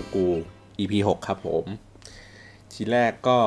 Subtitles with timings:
[0.00, 0.26] กูกู
[0.78, 1.64] EP 6ครับผม
[2.72, 3.38] ทีแรกก็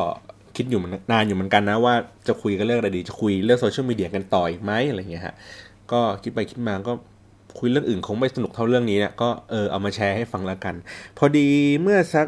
[0.56, 0.80] คิดอยู่
[1.12, 1.96] นานอยู่เหมือนกันนะว่า
[2.28, 5.36] จะคุยกันเรื่องอะไรดี จะคุยเรื่องโซเชียลมีเดียกันต่ออีกไหมอะไรเงี้ยฮะ
[5.92, 6.94] ก็คิดไปคิดมาก็
[7.60, 10.76] คุยเรื่องอื่นคงไม่สนุกเท่าเรื่องนี้เนี่ยก็เออเอามาแชร์ให้ฟังแล้วกัน
[11.18, 11.48] พอดี
[11.82, 12.28] เมื่อสัก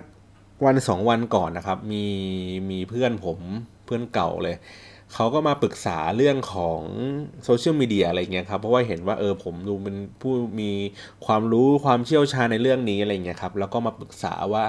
[0.66, 2.06] วันสองวันก่อนนะครับ มี
[2.70, 3.40] มีเพื่อนผม
[3.86, 4.56] เพื่อนเก่าเลย
[5.18, 6.80] เขาก็มาปรึกษาเรื่องของ
[7.46, 10.72] โซเชียลมีเดียอะไรเงี้ยครับเพราะว่าเห็นว่าเออผมดูเป็นผู้มี
[11.26, 14.64] ความรู้ความเชี่ยวชาญในเรื่องนี้อะไรเงี้ยครับแล้วก็มาปรึกษาว่า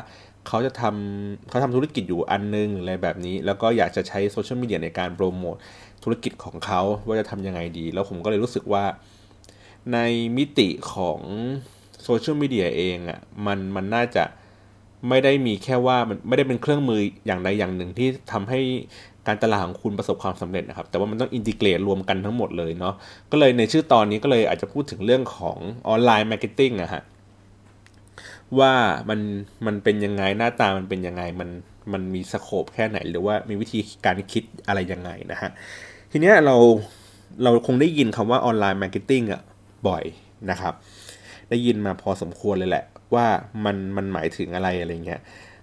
[0.46, 5.56] เขาจะทำเขาทำธุรกิจอยู่อันนึงอะไรแบบนี้ แล้วก็อยากจะใช้โซเชียลมีเดียในการโปรโมท
[6.04, 8.84] ธุรกิจของเขาว่าจะทำยังไงดี แล้วผมก็เลยรู้สึกว่า
[9.92, 9.98] ใน
[10.36, 11.20] มิติของ
[12.02, 14.24] โซเชียลมีเดียเองอะ่ะมันมันน่าจะ
[15.08, 18.60] ไม่ได้มีแค่ว่ามันไม่ได้เป็นเครื่องมืออย่างใดอย่างหนึ่งที่ทำให้
[19.26, 22.94] การตลาดของคุณประสบความสำเร็จนะครับ แต่ว่ามันต้องอินทิเกรตรวมกันทั้งหมดเลยเนาะ
[23.32, 25.56] ก็เลยในชื่อตอนนี้ก็เลยอาจจะพูดถึงเรื่องของ
[25.88, 27.02] online marketing อะฮะ
[28.58, 28.72] ว่า
[29.08, 29.20] มัน
[29.66, 31.48] มันเป็นยังไงหน้าตามันเป็นยังไงมัน
[31.92, 35.50] มันมี scope แค่ไหน หรือว่ามีวิธีการคิดอะไรยังไงนะฮะ
[36.12, 36.56] ทีเนี้ยเรา
[37.42, 39.40] เราคงได้ยินคำว่า online marketing อะ
[39.88, 40.04] บ่อย
[40.50, 40.74] นะครับ
[41.50, 42.84] ได้ยินมาพอสมควรเลยแหละ
[43.14, 43.26] ว่า
[43.64, 45.20] มันมันหมายถึงอะไรอะไรเงี้ย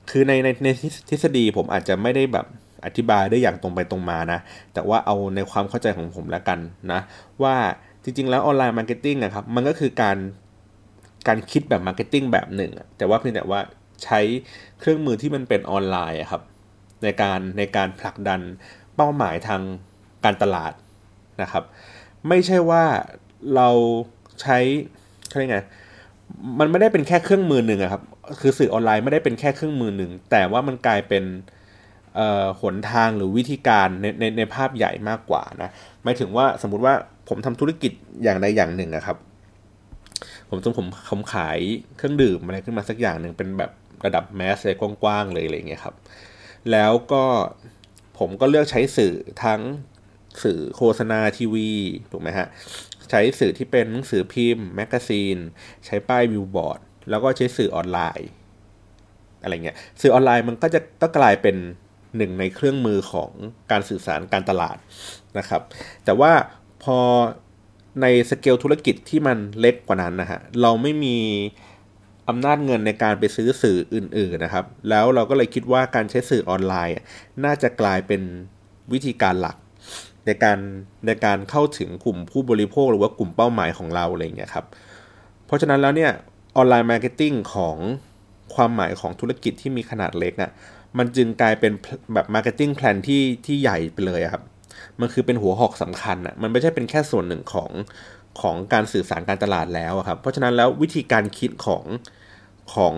[0.09, 0.67] คือในในใน
[1.09, 2.45] ทฤษฎีผมอาจจะไม่ได้แบบ
[2.85, 4.39] อธิบายได้อย่างตรงไปตรงมานะ
[4.73, 6.59] แต่ว่าเอาในความเข้าใจของผมแล้วกัน
[6.91, 6.99] นะ
[7.43, 7.55] ว่า
[8.03, 10.17] จริง ๆ แล้ว online marketing นะครับ มันก็คือการ
[11.27, 13.59] การคิดแบบ marketing แบบหนึ่ง แต่ว่าเพียงแต่ว่า
[14.03, 14.19] ใช้
[14.79, 16.41] เครื่องมือที่มันเป็นออนไลน์ครับ
[17.03, 18.41] ในการในการผลักดัน
[18.95, 19.61] เป้าหมายทาง
[20.25, 20.73] การตลาด
[21.41, 21.63] นะครับ
[22.27, 22.83] ไม่ใช่ว่า
[23.55, 23.69] เรา
[24.41, 24.57] ใช้
[25.27, 25.59] เขาเรียกไง
[26.59, 28.03] มันไม่ได้เป็นแค่เครื่องมือหนึ่งครับ
[28.39, 31.23] คือสื่อออนไลน์ไม่ได้เป็นแค่เครื่องมือหนึ่ง แต่ว่ามันกลายเป็น
[32.61, 35.69] หนทางหรือวิธีการในในในภาพใหญ่มากกว่านะ
[36.03, 36.93] หมายถึงว่าสมมุติว่า
[37.29, 37.91] ผมทำธุรกิจ
[38.23, 39.17] อย่างใดอย่างหนึ่งนะครับ
[40.49, 41.59] ผมต้องผมผมขาย
[41.97, 43.71] เครื่องดื่มอะไรขึ้นมาสักอย่างหนึ่งเป็นแบบ
[44.05, 45.95] ระดับแมสเลยกว้างๆเลยอะไรเงี้ยครับ
[46.71, 47.23] แล้วก็
[48.19, 49.13] ผมก็เลือกใช้สื่อ
[49.43, 49.61] ทั้ง
[50.43, 51.69] สื่อโฆษณาทีวี
[52.11, 52.47] ถูกไหมฮะ
[53.13, 55.37] ใช้สื่อที่เป็นหนังสือพิมพ์ แมกกาซีน
[55.85, 56.79] ใช้ป้ายวิวบอร์ด
[57.09, 58.29] แล้วก็ใช้สื่อออนไลน์
[59.41, 61.55] อะไรเงี้ยสื่อออนไลน์มันก็จะก็กลายเป็น
[62.17, 63.31] หนึ่งในเครื่องมือของ
[63.71, 64.77] การสื่อสารการตลาด
[65.37, 65.61] นะครับ
[66.05, 66.31] แต่ว่า
[66.83, 66.97] พอ
[68.01, 71.17] ในสเกลธุรกิจที่มันเล็กกว่านั้นนะฮะเราไม่มี
[72.29, 76.95] อำนาจเงินในการไปซื้อสื่ออื่น ๆนะครับ แล้วเราก็เลยคิดว่าการใช้สื่อออนไลน์
[77.45, 78.21] น่าจะกลายเป็น
[78.93, 79.57] วิธีการหลัก
[80.25, 80.59] ในการ
[81.05, 84.65] ในการเข้าถึงกลุ่มผู้บริโภคหรือว่ากลุ่มเป้าหมายของเราอะไรเงี้ยครับ
[85.45, 86.11] เพราะฉะนั้นแล้วเนี่ย
[86.55, 87.77] online marketing ของ
[88.55, 90.51] ความหมายของธุรกิจที่มีขนาดเล็กอะ่ะ
[90.97, 91.71] มันจึงกลายเป็น
[92.13, 94.43] แบบ marketing plan ที่ที่ใหญ่ไปเลยครับ
[94.99, 97.69] มันคือเป็นหัวหอกสำคัญอะ่ะมันไม่ใช่เป็นแค่ส่วนหนึ่งของ
[98.41, 101.83] ของการสื่อสารการตลาดแล้วครับ เพราะฉะนั้นแล้ววิธีการคิดของ
[102.73, 102.95] ของ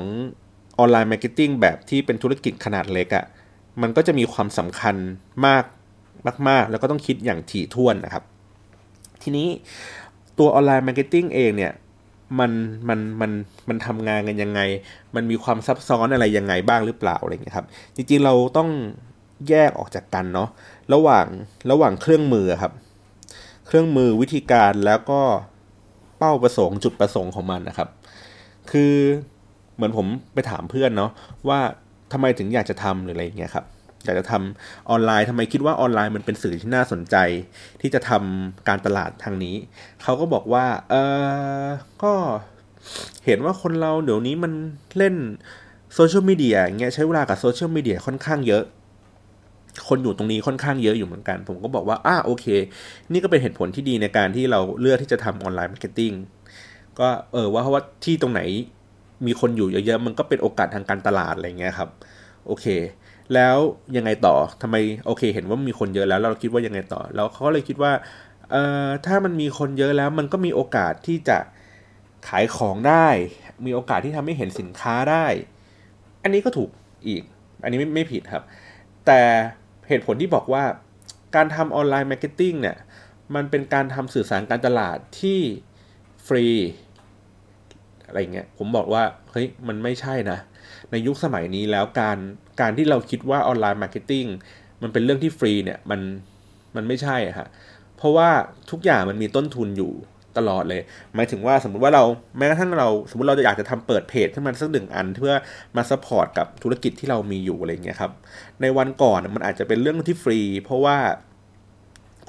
[0.80, 3.26] online marketing แบบที่เป็นธุรกิจขนาดเล็กอะ่ะ
[3.82, 4.96] มันก็จะมีความสำคัญ
[5.46, 5.64] มาก
[6.50, 8.24] มาก ๆ แล้วก็ต้องคิดอย่างถี่ถ้วนนะครับ
[9.24, 9.48] ทีนี้
[10.38, 11.74] ตัว online marketing เองเนี่ย
[12.40, 12.52] มัน
[12.88, 13.32] มันมัน
[13.70, 14.62] มันทำงานกันยังไง
[15.16, 18.70] มันมีความซับซ้อนอะไรยังไงบ้างหรือเปล่าอะไรเงี้ยครับ จริงๆเราต้อง
[19.50, 20.50] แยกออกจากกันเนาะ
[20.94, 21.26] ระหว่าง
[21.72, 22.74] ระหว่างเครื่องมือครับ
[23.68, 25.22] เครื่องมือวิธีการแล้วก็
[26.18, 27.90] เป้าประสงค์จุดประสงค์ของมันนะครับ
[28.72, 28.94] คือ
[29.76, 31.12] เหมือนผมไปถามเพื่อนเนาะ
[31.50, 31.60] ว่า
[32.12, 33.66] ทำไมถึงอยากจะทำหรืออะไรเงี้ยครับ
[34.06, 37.16] อยากจะทำออนไลน์ทำไมคิดว่าออนไลน์มันเป็นสื่อที่น่าสนใจ
[37.82, 39.56] ที่จะทำการตลาดทางนี้
[40.04, 40.96] เขาก็บอกว่าเอ
[41.66, 41.68] อ
[42.04, 42.14] ก็
[43.26, 44.52] เห็นว่าคนเราเดี๋ยวนี้มัน
[44.98, 45.16] เล่น
[45.96, 48.64] social media เงี้ยใช้เวลากับ social media ค่อนข้างเยอะ
[49.88, 52.46] คนอยู่ตรงนี้ค่อนข้างเยอะอยู่เหมือนกัน ผมก็บอกว่าอ่าโอเค
[53.12, 56.12] นี่ก็เป็นเหตุผลที่ดีในการที่เราเลือกที่จะทำ online marketing
[57.00, 58.42] ก็เออว่าเพราะว่าที่ตรงไหน
[59.26, 61.90] มีคนอยู่เยอะๆมันก็เป็นโอกาสทางการตลาดอะไรเงี้ยครับ
[62.46, 62.66] โอเค
[63.34, 63.58] แล้ว
[63.98, 64.76] ยังไงต่อทำไม
[65.06, 67.92] โอเค เห็นว่ามีคนเยอะแล้ว เราคิดว่ายังไงต่อ แล้วเขาเลยคิดว่า
[68.52, 71.38] เอ่อถ้ามันมีคนเยอะแล้ว มันก็มีโอกาสที่จะ
[72.28, 73.08] ขายของได้
[73.66, 75.26] มีโอกาสที่ทำให้เห็นสินค้าได้
[76.24, 76.70] อันนี้ก็ถูก
[77.08, 77.24] อีก
[77.64, 78.44] อันนี้ไม่ไม่ผิดครับ
[79.06, 79.22] แต่
[79.88, 80.64] เหตุผลที่บอกว่า
[81.36, 82.78] การทำ online marketing เนี่ย
[83.36, 85.40] มันเป็นการทำสื่อสารการตลาดที่
[86.28, 86.46] ฟรี
[88.08, 90.40] อะไรเงี้ยผมบอกว่าเฮ้ยมันไม่ใช่นะ
[90.92, 92.18] ในยุคสมัยนี้แล้วการ
[92.60, 94.26] การที่เราคิดว่า online marketing
[94.82, 96.02] มันเป็นเรื่องที่ฟรีเนี่ยมัน
[96.76, 97.48] มันไม่ใช่ฮะ
[97.98, 98.30] เพราะว่า
[98.72, 99.92] ทุกอย่างมันมีต้นทุนอยู่
[100.38, 100.82] ตลอดเลย
[101.16, 102.04] หมายถึงว่าสมมุติว่าเรา
[102.38, 105.34] แม้กระทั่งเราสมมติเราจะอยากจะทำเปิดเพจขึ้นมาสักหนึ่งอัน เพื่อ
[105.76, 108.12] มา support กับธุรกิจที่เรามีอยู่อะไรเงี้ยครับ
[108.62, 110.98] ในวันก่อนมันอาจจะเป็นเรื่องที่ฟรี เพราะว่า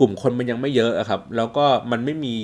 [0.00, 2.34] กลุ่มคนมันยังไม่เยอะครับ แล้วก็มันไม่มี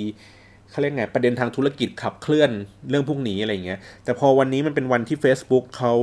[0.69, 2.51] เขาเรียกไงประเด็นทางธุรกิจขับเคลื่อน
[2.89, 5.93] เรื่องพวกนี้อะไรเงี้ย แต่พอวันนี้มันเป็นวันที่ Facebook เขา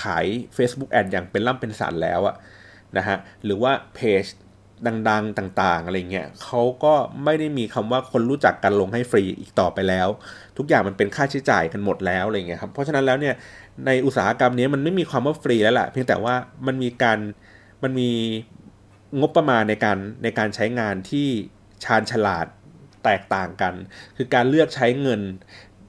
[0.00, 2.36] ขาย Facebook แอดอย่างเป็นล่ำเป็นสันแล้วอะ
[2.96, 4.24] นะฮะหรือว่าเพจ
[5.10, 6.94] ดังๆต่างๆอะไรเงี้ยเขาก็
[7.24, 10.08] ไม่ได้มีคำว่าคนรู้จักกันลงให้ฟรีอีกต่อไปแล้ว
[10.58, 13.34] ทุกอย่างมันเป็นค่าใช้จ่ายกันหมดแล้วอะไรเงี้ยครับเพราะฉะนั้นแล้วเนี่ย
[13.86, 16.34] ในอุตสาหกรรมนี้มันไม่มีความว่าฟรีแล้วแหละเพียงแต่ว่า
[16.66, 17.18] มันมีการ
[17.82, 18.10] มันมี
[19.20, 21.28] งบประมาณในการในการใช้งานที่
[21.84, 22.46] ชาญฉลาด
[23.04, 23.74] แตกต่างกัน
[24.16, 25.20] คือการเลือกใช้เงิน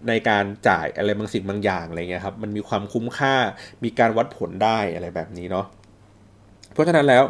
[0.08, 3.36] ในการจ่ายอะไรบางสิ่งบางอย่างอะไรเงี้ยครับมันมีความคุ้มค่า
[3.84, 5.66] มีการวัดผลได้อะไรแบบนี้เนาะ
[6.74, 7.24] เพราะฉะนั้นแล้ว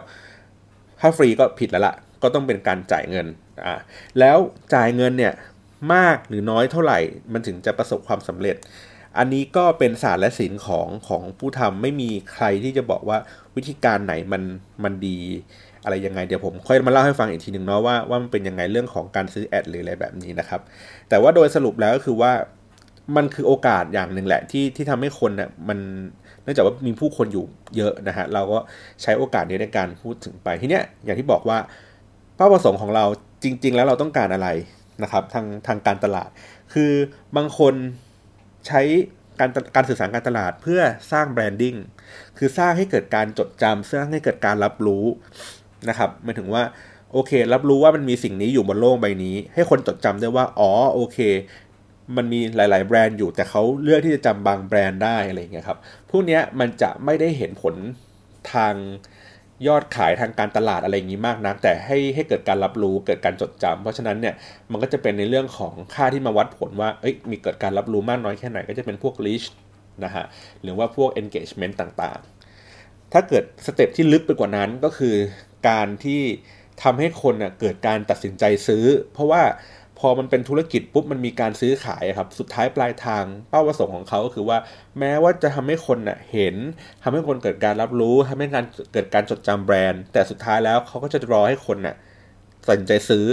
[1.00, 3.28] ถ้าฟรีก็ผิดแล้วละ่ะ ก็ต้องเป็นการจ่ายเงิน
[3.66, 3.75] อ่า
[4.20, 4.38] แล้ว
[4.74, 5.34] จ่ายเงินเนี่ย
[5.94, 7.00] มากหรือน้อยเท่าไหร่
[7.34, 8.56] มันถึงจะประสบความสำเร็จ
[9.18, 13.18] อันนี้ก็เป็นศาสตร์และศิลป์ของของผู้ทำไม่มีใครที่จะบอกว่า
[13.56, 14.44] วิธีการไหนมัน
[14.84, 15.18] มันดี
[15.84, 20.62] อะไรยังไงเดี๋ยวผมค่อยมาเล่าให้ฟังอีกทีหนึ่งเนาะว่าว่ามันเป็นยังไงเรื่องของการซื้อแอดหรืออะไรแบบนี้นะครับ
[21.10, 22.31] แต่ว่าโดยสรุปแล้วก็คือว่า
[23.16, 25.80] มันคือโอกาสอย่างหนึ่งแหละที่ที่ทำให้คนเนี่ยมัน
[26.44, 27.46] เนื่องจากว่ามีผู้คนอยู่
[27.78, 28.60] เยอะนะฮะเราก็
[29.02, 31.58] ใช้โอกาสนี้ในการพูดถึงไปทีเนี้ยอย่างที่บอกว่า
[32.36, 33.06] เป้าประสงค์ของเรา
[33.44, 34.48] จริง ๆ แล้วเราต้องการอะไร
[35.04, 36.30] นะครับทางทางการตลาด
[36.74, 36.92] คือ
[37.36, 37.74] บางคน
[38.68, 38.82] ใช้
[39.40, 41.76] การการสื่อสารการตลาดเพื่อสร้างแบรนดิ้ง
[42.38, 45.06] คือสร้างให้เกิดการจดจำสร้างให้เกิดการรับรู้
[45.90, 46.64] นะครับหมายถึงว่า
[47.14, 51.18] โอเค รับรู้ว่ามันมีสิ่งนี้อยู่บนโลกใบนี้ ให้คนจดจำได้ว่า อ๋อ โอเค
[52.18, 55.80] มันมีหลาย ๆ แบรนด์อยู่แต่เขาเลือกที่จะจำบางแบรนด์ได้อะไรเงี้ยครับ
[56.10, 57.76] พวกนี้มันจะไม่ได้เห็นผล
[58.54, 58.76] ทาง
[59.68, 64.36] ยอดขายทางการตลาดอะไรอย่างนี้มากนะแต่ให้ให้เกิดการรับรู้เกิดการจดจำเพราะฉะนั้นเนี่ย
[64.72, 69.48] มันก็จะเป็นในเรื่องของค่าที่มาวัดผลว่าเอ้ยมีเกิดการรับรู้มากน้อยแค่ไหนก็จะเป็นพวก reach
[70.04, 70.26] นะฮะ
[70.62, 75.16] หรือว่าพวก engagement ต่างๆ ถ้าเกิดสเต็ปที่ลึกไปกว่านั้นก็คือ
[75.70, 76.22] การที่
[76.84, 79.42] ทำให้คนเกิดการตัดสินใจซื้อ เพราะว่า
[80.00, 84.57] พอมันเป็นธุรกิจปุ๊บมันมีการซื้อขายครับ สุดท้ายปลายทางเป้าประสงค์ของเขาก็คือว่า
[85.00, 86.56] แม้ว่าจะทำให้คนเน่ะเห็น
[87.04, 91.95] ทำให้คนเกิดการรับรู้ทำให้การเกิดการจดจำแบรนด์ แต่สุดท้ายแล้วเขาก็จะรอให้คนเน่ะ
[92.68, 93.25] ตัดสินใจซื้อ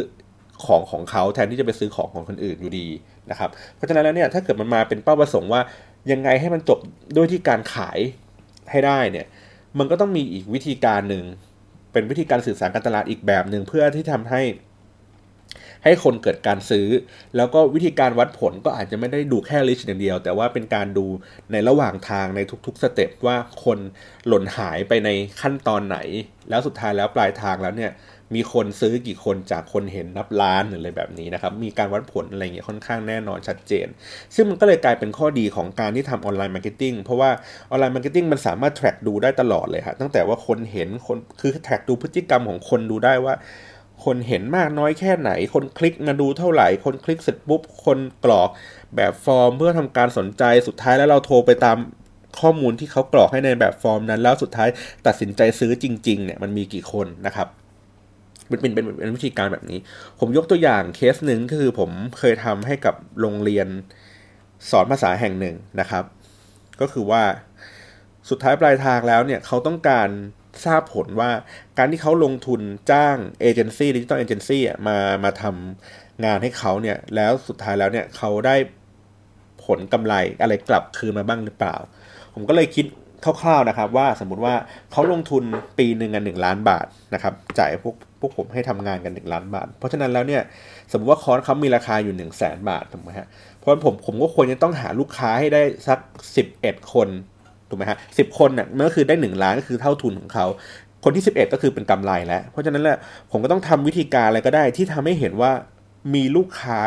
[0.64, 2.86] ของของเขาแทนที่จะไปซื้อของของคนอื่นอยู่ดี
[3.30, 5.60] นะครับ เพราะฉะนั้นแล้วเนี่ยถ้าเกิดมันมาเป็นเป้าประสงค์ว่า
[6.12, 6.78] ยังไงให้มันจบ
[7.16, 7.98] ด้วยที่การขาย
[8.70, 9.26] ให้ได้เนี่ย
[9.78, 11.24] มันก็ต้องมีอีกวิธีการหนึ่ง
[11.92, 14.42] เป็นวิธีการสื่อสารการตลาดอีกแบบหนึ่งเพื่อที่ทำให้
[15.84, 16.86] ให้คนเกิดการซื้อ
[17.36, 21.06] แล้วก็วิธีการวัดผลก็อาจจะไม่ได้ดูแค่ reach อย่างเดียว แต่ว่าเป็นการดู
[21.52, 23.78] ในระหว่างทางในทุกๆ step ว่าคน
[24.26, 25.10] หล่นหายไปใน
[25.40, 25.98] ขั้นตอนไหน
[26.50, 27.92] แล้วสุดท้ายแล้วปลายทางแล้วเนี่ย
[28.36, 33.86] มีคนซื้อกี่คนจากคนเห็นนับล้านหรืออะไรแบบนี้นะครับ มีการวัดผลอะไรเงี้ยค่อนข้างแน่นอนชัดเจน
[34.34, 37.30] ซึ่งมันก็เลยกลายเป็นข้อดีของการที่ทำ online marketing เพราะว่า
[37.70, 43.34] online marketing มันสามารถ track ดูได้ตลอดเลยครับตั้งแต่ว่าคนเห็นคนคือ track ดูพฤติกรรมของคนดูได้ว่า
[44.04, 48.48] คนเห็นมากน้อยแค่ไหน คนคลิกมาดูเท่าไหร่ คนคลิกเสร็จปุ๊บ คนกรอก
[48.96, 51.76] แบบฟอร์มเพื่อทำการสนใจสุดท้ายแล้วเราโทรไปตาม
[52.40, 54.68] ข้อมูลที่เขากรอกให้ในแบบฟอร์มนั้น แล้วสุดท้าย
[55.06, 57.48] ตัดสินใจซื้อจริงๆเนี่ยมันมีกี่คนนะครับ
[58.48, 59.78] เป็นเป็นเป็นเป็นวิธีการแบบนี้
[60.18, 63.68] ผมยกตัวอย่างเคสหนึ่งก็คือผมเคยทำให้กับโรงเรียน
[64.70, 66.04] สอนภาษาแห่งหนึ่งนะครับ
[66.80, 67.22] ก็คือว่า
[68.30, 70.08] สุดท้ายปลายทางแล้วเนี่ยเขาต้องการ
[70.64, 71.30] ทราบผลว่า
[71.78, 78.56] การที่เขาลงทุนจ้าง agency digital agency มามาทำงานให้เขาเนี่ยแล้วสุดท้ายแล้วเนี่ยเขาได้
[79.64, 81.76] ผลกำไรอะไรกลับคืนมาบ้างหรือเปล่า
[82.34, 82.86] ผมก็เลยคิด
[83.24, 84.54] คร่าวๆนะครับ ว่าสมมุติว่า
[84.92, 85.42] เขาลงทุน
[85.78, 90.42] ปีหนึ่งกันหนึ่งล้านบาทนะครับจ่ายพวกพวกผมให้ทำงานกันหนึ่งล้านบาท เพราะฉะนั้นแล้วเนี่ย
[90.90, 95.98] สมมติว่าคอร์สเขามีราคาอยู่หนึ่งแสนบาทถูกไหมฮะเพราะผมผมก็ควรจะต้องหาลูกค้าให้ได้สัก
[96.36, 97.08] สิบเอ็ดคน
[97.70, 100.46] ถูกไหมฮะสิบคนเนี่ยมันก็คือได้หนึ่งล้านก็คือเท่าทุนของเขา
[101.04, 102.98] คนที่สิบเอ็ดก็คือเป็นกำไรแล้ว เพราะฉะนั้นแหละ
[103.30, 105.52] ผมก็ต้องทำวิธีการอะไรก็ได้ที่ทำให้เห็นว่า
[106.14, 106.80] มีลูกค้า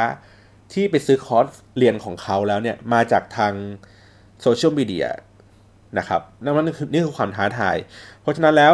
[0.74, 1.46] ที่ไปซื้อคอร์ส
[1.78, 3.54] เรียนของเขาแล้วเนี่ยมาจากทาง
[4.42, 5.08] โซเชียลมีเดีย
[5.98, 7.76] นะครับนั่นคือนี่คือความท้าทาย
[8.22, 8.74] เพราะฉะนั้นแล้ว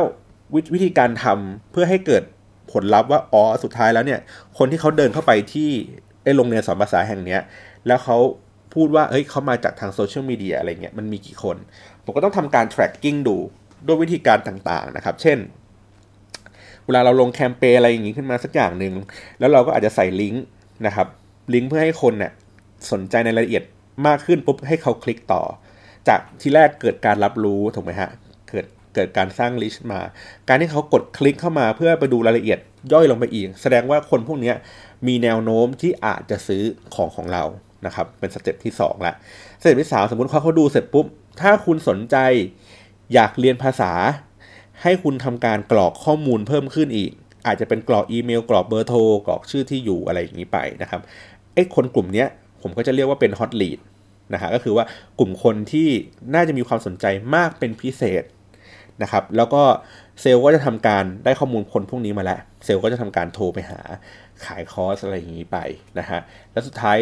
[0.53, 2.23] ววิธีการทำเพื่อให้เกิด
[2.71, 4.19] ผลลัพธ์ว่าอ๋อสุดท้ายแล้วเนี่ย
[4.57, 5.69] คนที่เขาเดินเข้าไปที่
[6.23, 7.41] ไอ้โรงเรียนสอนภาษาแห่งเนี้ย
[7.87, 8.17] แล้วเขา
[8.73, 11.57] พูดว่าเฮ้ยเขามาจากทางโซเชียลมีเดียอะไรเงี้ยมันมีกี่คน
[12.03, 13.37] ผมก็ต้องทำการ tracking ดู
[13.85, 15.37] ด้วยวิธีการต่างๆนะครับ เช่น
[16.85, 18.93] เวลาเราลงแคมเปญอะไรอย่างนี้ขึ้นมาสักอย่างหนึ่ง
[19.39, 20.43] แล้วเราก็อาจจะใส่ลิงก์
[20.85, 21.07] นะครับ
[21.53, 22.31] ลิงก์เพื่อให้คนเนี่ย
[22.91, 23.63] สนใจในรายละเอียด
[24.07, 25.43] มากขึ้นปุ๊บให้เขาคลิกต่อ
[26.07, 28.09] จากที่แรกเกิดการรับรู้ถูกไหมฮะ
[28.49, 30.01] เกิดเกิดการสร้างลิสต์มา
[30.47, 32.59] การที่เขากดคลิกเข้ามาเพื่อไปดูรายละเอียด
[32.93, 34.53] ย่อยลงไปอีก แสดงว่าคนพวกนี้
[35.07, 36.63] มีแนวโน้มที่อาจจะซื้อ
[36.95, 37.43] ของของเรา
[37.85, 39.13] นะครับเป็น step ที่2ละ
[39.61, 41.05] step ที่3สมมติเขาเขาดูเสร็จปุ๊บ
[41.41, 42.17] ถ้าคุณสนใจ
[43.13, 43.91] อยากเรียนภาษา
[44.81, 47.11] ให้คุณทำการกรอกข้อมูลเพิ่มขึ้นอีก
[47.47, 51.01] อาจจะเป็นกรอกอีเมล กรอกเบอร์โทรกรอกชื่อที่อยู่อะไรอย่างนี้ไปนะครับ
[51.53, 52.25] ไอ้คนกลุ่มนี้
[52.61, 53.79] ผมก็จะเรียกว่าเป็น hot lead
[54.33, 54.85] นะฮะก็คือว่า
[55.19, 55.87] กลุ่มคนที่
[56.33, 57.05] น่าจะมีความสนใจ
[57.35, 58.23] มากเป็นพิเศษ
[59.01, 59.63] นะครับ แล้วก็
[60.21, 63.79] เซลล์ก็จะทำการได้ข้อมูลคนพวกนี้มาแล้ว เซลล์ก็จะทำการโทรไปหา
[64.45, 65.57] ขายคอร์สอะไรอย่างนี้ไป
[65.99, 66.19] นะฮะ
[66.51, 66.97] แล้วสุดท้าย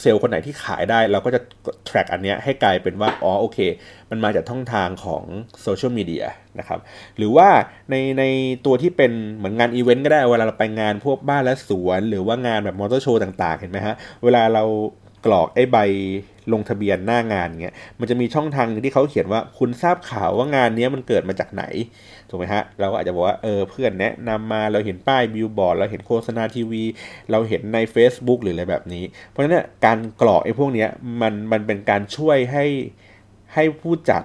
[0.00, 1.40] เซลล์คนไหนที่ขายได้เราก็จะ
[1.88, 3.58] track อันเนี้ยให้กลายเป็นว่าอ๋อโอเค
[4.10, 5.22] มันมาจากช่องทางของ
[5.62, 6.24] social media
[6.58, 6.78] นะครับ
[7.16, 7.48] หรือว่า
[7.90, 8.24] ในใน
[8.66, 14.64] ตัวที่เป็นเหมือนงานอีเวนต์ก็ได้เวลาเราไปงานพวกบ้านและสวน หรือว่างานแบบมอเตอร์โชว์ต่างๆ เห็นไหมฮะ เวลาเรา
[15.26, 15.78] กรอกไอ้ใบ
[16.52, 21.64] ลงทะเบียนหน้างานเงี้ย มันจะมีช่องทางที่เขาเขียนว่าคุณทราบข่าวว่างานนี้มันเกิดมาจากไหน
[22.28, 26.84] ถูกไหมฮะ เราก็อาจจะบอกว่า เออ เพื่อนแนะนำมา เราเห็นป้ายบิลบอร์ด เราเห็นโฆษณาทีวี
[27.30, 30.88] เราเห็นใน Facebook หรืออะไรแบบนี้ เพราะฉะนั้นการกรอกไอ้พวกเนี้ย
[31.20, 32.64] มัน มันเป็นการช่วยให้
[33.54, 34.22] ให้ผู้จัด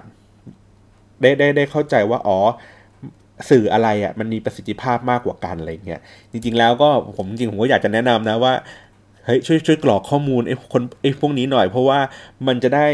[1.20, 2.38] ได้ได้ได้เข้าใจว่า อ๋อ
[3.50, 6.00] สื่ออะไรอะ่ะ มันมีประสิทธิภาพมากกว่ากันอะไรเงี้ย
[6.32, 8.52] จริง ๆ แล้วก็ผมจริงผมก็อยากจะแนะนำนะว่า
[9.24, 12.00] เฮ้ยช่วยช่วยกรอกข้อมูลไอ้คนไอ้พวกนี้หน่อย เพราะว่า
[12.46, 12.88] มันจะได้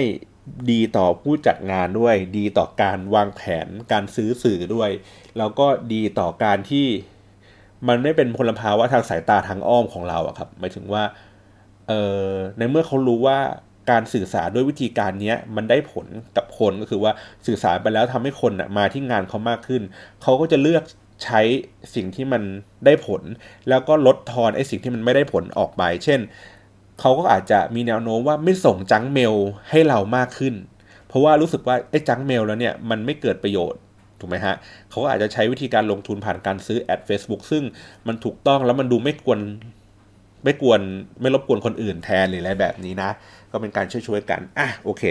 [0.71, 4.91] ดีต่อผู้จัดงานด้วย ดีต่อการวางแผนการซื้อสื่อด้วย
[5.39, 6.87] แล้วก็ดีต่อการที่
[7.89, 11.05] มันไม่เป็นพลภาวะทางสายตาทางอ้อมของเราอะครับหมายถึงว่า
[11.89, 11.93] เอ
[12.25, 13.39] อในเมื่อเขารู้ว่า
[13.91, 16.07] การสื่อสารด้วยวิธีการนี้มันได้ผล
[16.37, 17.13] กับคนก็คือว่า
[17.47, 19.83] สื่อสารไปแล้วทำให้คนมาที่งานเขามากขึ้น
[20.23, 20.83] เขาก็จะเลือก
[21.25, 21.41] ใช้
[21.95, 22.43] สิ่งที่มัน
[22.85, 23.23] ได้ผล
[23.69, 26.21] แล้วก็ลดทอนไอ้สิ่งที่มันไม่ได้ผลออกไป เช่น
[27.00, 29.35] เขาก็อาจจะมีแนวโน้มว่าไม่ส่งจังเมล
[29.71, 30.55] ให้เรามากขึ้น
[31.09, 33.81] เพราะว่ารู้สึกว่าไอ้จังเมลแล้วเนี่ยมันไม่เกิดประโยชน์
[34.21, 34.55] ถูกไหมฮะ
[34.91, 37.62] เขาก็อาจจะใช้วิธีการลงทุนผ่านการซื้อแอด Facebook ซึ่ง
[38.07, 39.41] มันถูกต้องแล้วมันดูไม่กวน
[40.45, 40.81] ไม่กวน
[41.21, 43.11] ไม่รบกวนคนอื่นแทนหรืออะไรแบบนี้นะ
[43.53, 45.03] ก็เป็นการช่วยๆกัน อะโอเค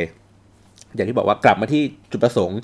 [0.96, 2.60] อย่างที่บอกว่ากลับมาที่จุดประสงค์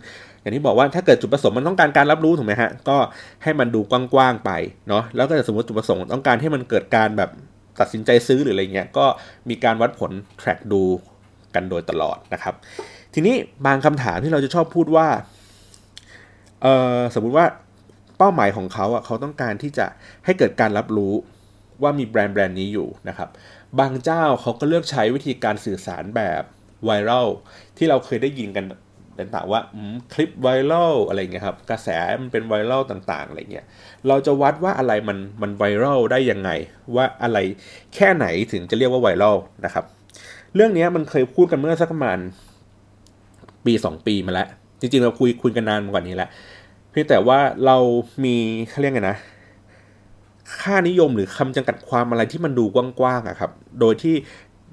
[0.46, 2.98] อย่างที่บอกว่าถ้าเกิดจุดประสงค์มันต้องการการรับรู้ถูกไหมฮะก็
[3.44, 4.52] ให้มันดูกว้างๆไป
[4.90, 7.30] เนาะแล้วก็สมมติจุดประสงค์ต้องการให้มันเกิดการแบบ
[7.80, 9.06] ตัดสินใจซื้อหรืออะไรเงี้ยก็
[9.50, 10.12] มีการวัดผล
[10.42, 10.84] track ดู
[11.56, 12.54] กันโดยตลอดนะครับ
[13.14, 13.36] ทีนี้
[13.66, 15.08] บางคำถามที่เราจะชอบพูดว่า
[16.62, 17.46] เออสมมุติว่า
[18.18, 19.86] เป้าหมายของเขาอะเขาต้องการที่จะ
[20.26, 21.14] ให้เกิดการรับรู้
[21.82, 23.30] ว่ามีแบรนด์แบรนด์นี้อยู่นะครับ
[23.80, 26.42] บางเจ้าเขาก็เลือกใช้วิธีการสื่อสารแบบ
[26.86, 27.28] ไวรัล
[27.78, 28.66] ที่เราเคยได้ยินกัน
[29.20, 29.62] ต่างๆว่า
[30.14, 31.90] คลิปไวรัลอะไรเงี้ยครับกระแส
[32.22, 33.66] มันเป็นไวรัลต่างๆอะไรเงี้ย
[34.08, 36.50] เราจะวัดว่าอะไรมันมันไวรัลได้ยังไง
[36.96, 37.38] ว่าอะไร
[37.96, 39.86] แค่ไหนถึงจะเรียกว่าไวรัลนะครับ
[40.56, 42.20] เรื่องนี้มันเคยพูดกันเมื่อสักประมาณ
[43.66, 44.48] ปี 2 ปีมาแล้ว
[44.80, 46.30] จริงๆเราคุยคุยกันนานกว่านี้แล้ว
[46.92, 47.78] เพียงแต่ว่าเรา
[48.24, 48.36] มี
[48.70, 49.18] เขาเรียกไงนะ
[50.60, 54.16] ค่านิยมหรือคำจำกัดความอะไรที่มันดูกว้างๆอะครับ โดยที่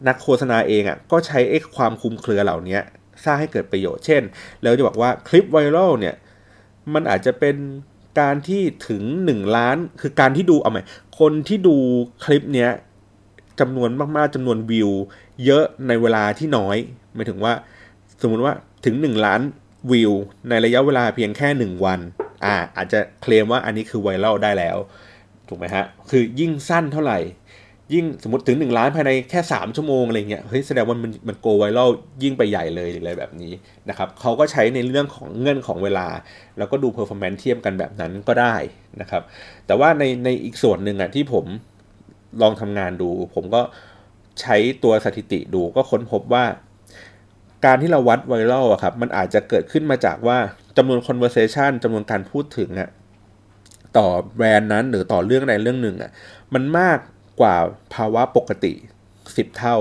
[0.08, 2.78] นักโฆษณาเองอะก็ใช้ไอ้ความคุมเครือเหล่านี้
[3.24, 4.22] สร้างให้เกิดประโยชน์ เช่น
[4.62, 6.14] แล้วจะบอกว่าคลิปไวรัลเนี่ย
[6.94, 7.56] มันอาจจะเป็น
[8.20, 10.78] การที่ถึง 1 ล้าน คือการที่ดูเอาไหม
[11.20, 11.76] คนที่ดู
[12.24, 12.70] คลิปเนี้ย
[13.60, 14.90] จำนวนมากๆจำนวนวิว
[15.44, 16.76] เยอะในเวลาที่น้อย
[17.14, 17.52] หมายถึงว่า
[18.22, 19.40] สมมุติว่าถึง 1 ล้าน
[19.90, 20.12] วิว
[20.48, 22.00] ในระยะเวลาเพียงแค่ 1 วัน
[22.44, 24.76] อ่าอาจจะเคลมว่าอันนี้คือไวรัลได้แล้ว
[25.48, 27.18] ถูกไหมฮะ คือยิ่งสั้นเท่าไหร่
[27.94, 31.90] ยิ่งสมมติถึง 1 ล้านภายในแค่ 3 ชั่วโมงอะไรเงี้ยเฮ้ยแสดงว่ามันมัน go viral
[32.22, 33.52] ยิ่งไปใหญ่เลยอะไรแบบนี้
[33.88, 36.08] นะครับเขาก็ใช้ในเรื่องของเงื่อนของเวลา
[36.58, 38.56] แล้วก็ดู performance เทียบกันแบบนั้นก็ได้
[39.00, 39.22] นะครับ
[39.66, 41.44] แต่ว่าในในอีกส่วนหนึ่งอะที่ผม
[42.42, 43.62] ลองทำงานดู ผมก็
[44.40, 46.44] ใช้ตัวสถิติดูก็ค้นพบว่า
[47.64, 50.38] การที่เราวัด viral อะครับมันอาจจะเกิดขึ้นมาจากว่า
[50.76, 52.90] จำนวน conversation จำนวนการพูดถึงอะ
[53.96, 56.10] ต่อแบรนด์นั้นหรือต่อเรื่องใดเรื่องหนึ่งอะ
[56.54, 56.98] มันมาก
[57.42, 57.54] กว่า
[57.94, 58.72] ภาวะปกติ
[59.16, 59.76] 10 เท่า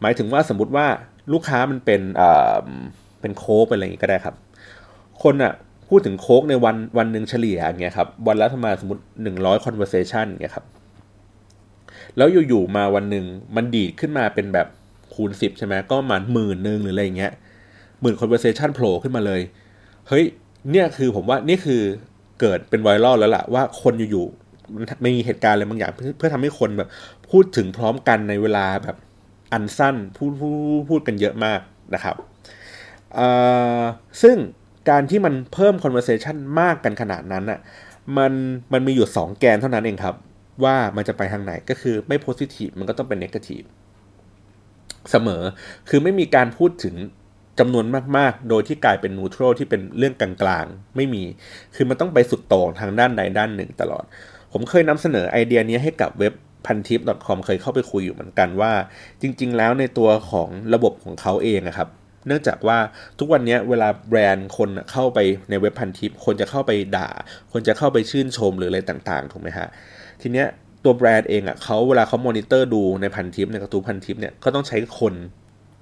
[0.00, 0.86] หมายถึงว่าสมมติว่า
[1.32, 2.56] ลูกค้ามันเป็นอ่า
[3.20, 4.36] เป็นโค้กเป็นอะไรอย่างงี้ก็ได้ครับ
[5.22, 5.52] คนอะ
[5.88, 10.66] พูดถึงโค้กในวันวันหนึ่งเฉลี่ยอย่างเงี้ยครับวันละประมาณสมมติหนึ่งร้อย conversation อย่างเงี้ยครับ
[12.16, 13.24] แล้วอยู่ๆมาวันหนึ่ง
[13.56, 14.66] มันดีดขึ้นมาเป็นแบบ
[15.14, 17.32] คูณสิบใช่ไหมก็ประมาณหมื่นหนึ่งหรืออะไรเงี้ย
[18.00, 19.40] หมื่น conversation โผล่ขึ้นมาเลย
[20.08, 20.24] เฮ้ย
[20.70, 21.82] เนี่ยคือผมว่านี่คือ
[22.40, 24.26] เกิดเป็นไวรัลแล้วล่ะว่าคนอยู่
[25.02, 26.88] ไม่มีเหตุการณ์อะไรบางอย่าง เพื่อทำให้คนแบบ
[27.30, 28.96] พูดถึงพร้อมกันในเวลาแบบ
[29.52, 31.60] อันสั้นพูดพูดพูดกันเยอะมาก
[31.94, 32.16] นะครับ
[34.22, 34.36] ซึ่ง
[34.90, 37.60] การที่มันเพิ่ม conversation มากกันขนาดนั้นอะ
[38.16, 38.32] มัน
[38.72, 40.14] มันมีอยู่ 2 แกนเท่านั้นเองครับ
[40.64, 43.66] ว่ามันจะไปทางไหนก็คือไม่ positive มันก็ต้องเป็น negative
[45.10, 45.42] เสมอ
[45.88, 46.94] คือไม่มีการพูดถึง
[47.58, 47.84] จำนวน
[48.16, 51.24] มาก ๆ โดยที่กลายเป็นนูทรัลที่เป็นเรื่องกลาง ๆ ไม่มี
[51.74, 54.04] คือมันต้องไปสุดโต่งทางด้านใดด้านหนึ่งตลอด
[54.58, 56.34] ผมเคยนำเสนอไอเดียนี้ให้กับเว็บ
[56.66, 58.72] พันทิป .com เคยเข้าไปคุยอยู่เหมือนกันว่า
[59.22, 61.88] จริง ๆ แล้วในตัวของระบบของเขาเองนะครับ
[62.26, 62.78] เนื่องจากว่า
[63.18, 65.18] ทุกวันนี้เวลาแบรนด์คนเข้าไป
[65.50, 67.08] ในเว็บพันทิป คนจะเข้าไปด่า
[67.52, 69.68] คนจะเข้าไปชื่นชมหรืออะไรต่างๆ ถูกไหมฮะ
[70.22, 70.46] ทีเนี้ย
[70.84, 75.14] ตัวแบรนด์เองอะ่ะเขาเวลาเขามอนิเตอร์ดูในพันทิปในกระทู้พันทิปเนี่ยก็ต้องใช้คน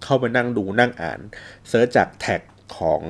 [0.04, 1.20] เข้าไปนั่งดูนั่งอ่าน
[1.68, 2.40] search จาก tag
[2.76, 3.00] ของ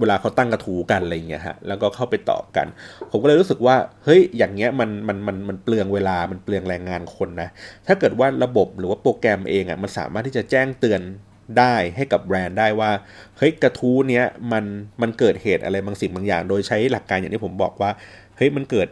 [0.00, 2.66] เวลาเขาตั้งกระทู้กันอะไรเงี้ยฮะแล้วก็เข้าไปตอบกัน
[3.10, 7.48] ผมก็เลยรู้สึกว่าเฮ้ยอย่างเงี้ยมันมันมันมันเปลืองเวลามันเปลืองแรงงานคนนะ
[7.86, 11.00] ถ้าเกิดว่าระบบหรือว่าโปรแกรมเองอะมันสามารถที่จะแจ้งเตือน
[11.58, 12.90] ได้ให้กับแบรนด์ได้ว่า
[13.38, 14.64] เฮ้ยกระทู้เนี้ยมัน
[15.02, 17.90] มันเกิดเหตุอะไรบางสิ่งบางอย่าง โดยใช้หลักการอย่างที่ผมบอกว่า
[18.36, 18.88] เฮ้ยมันเกิด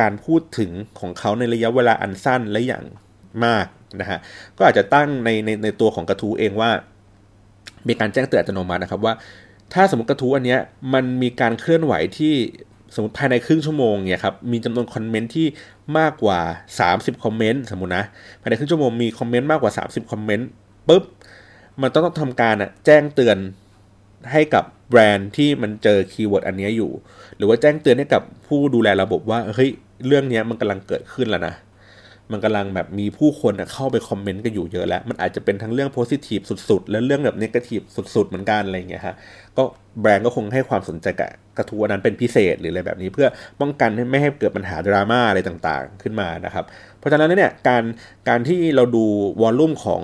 [0.00, 2.84] การพูดถึงของเขาในระยะเวลาอันสั้นและอย่าง
[3.44, 3.66] มาก
[4.00, 4.18] นะฮะ
[4.56, 6.70] ก็อาจจะตั้งในในในตัวของกระทู้เองว่า
[7.88, 9.14] มีการแจ้งเตือนอัตโนมัตินะครับว่า
[9.72, 10.60] ถ้าสมมติกระทู้อันเนี้ย
[10.94, 12.34] มันมีการเคลื่อนไหวที่
[12.94, 15.46] สมมติภายในครึ่งชั่วโมงเนี่ยครับมีจำนวนคอมเมนต์ที่
[15.98, 16.40] มากกว่า
[16.82, 18.04] 30 คอมเมนต์สมมตินะ
[18.40, 20.48] ภายในครึ่งชั่วโมงมีคอมเมนต์มากกว่า 30 คอมเมนต์
[20.88, 21.04] ปุ๊บ
[21.82, 23.36] มันต้องต้องทำการอะแจ้งเตือน
[24.32, 26.90] ให้กับแบรนด์ที่มันเจอ keyword อันนี้อยู่
[27.36, 29.70] หรือว่าแจ้งเตือนให้กับผู้ดูแลระบบว่าเฮ้ย
[30.06, 31.54] เรื่องนี้มันกำลังเกิดขึ้นแล้วนะ
[32.32, 37.80] มันกำลังแบบมีผู้คนเข้าไป comment กันอยู่เยอะแล้ว มันอาจจะเป็นทั้งเรื่อง positive สุดๆ และเรื่องแบบ negative
[38.14, 39.14] สุดๆ เหมือนกันอะไรเงี้ยฮะ
[39.56, 39.62] ก็
[40.00, 43.28] แบรนด์ก็คงให้ความสนใจกับกระทู้นั้นเป็นพิเศษหรืออะไรแบบนี้ เพื่อ
[43.60, 46.64] ป้องกันไม่ให้เกิดปัญหาดราม่าอะไรต่างๆ ขึ้นมานะครับ
[46.98, 47.82] เพราะฉะนั้นเนี่ยการ
[48.28, 49.04] การที่เราดู
[49.40, 50.02] วอลลุ่มของ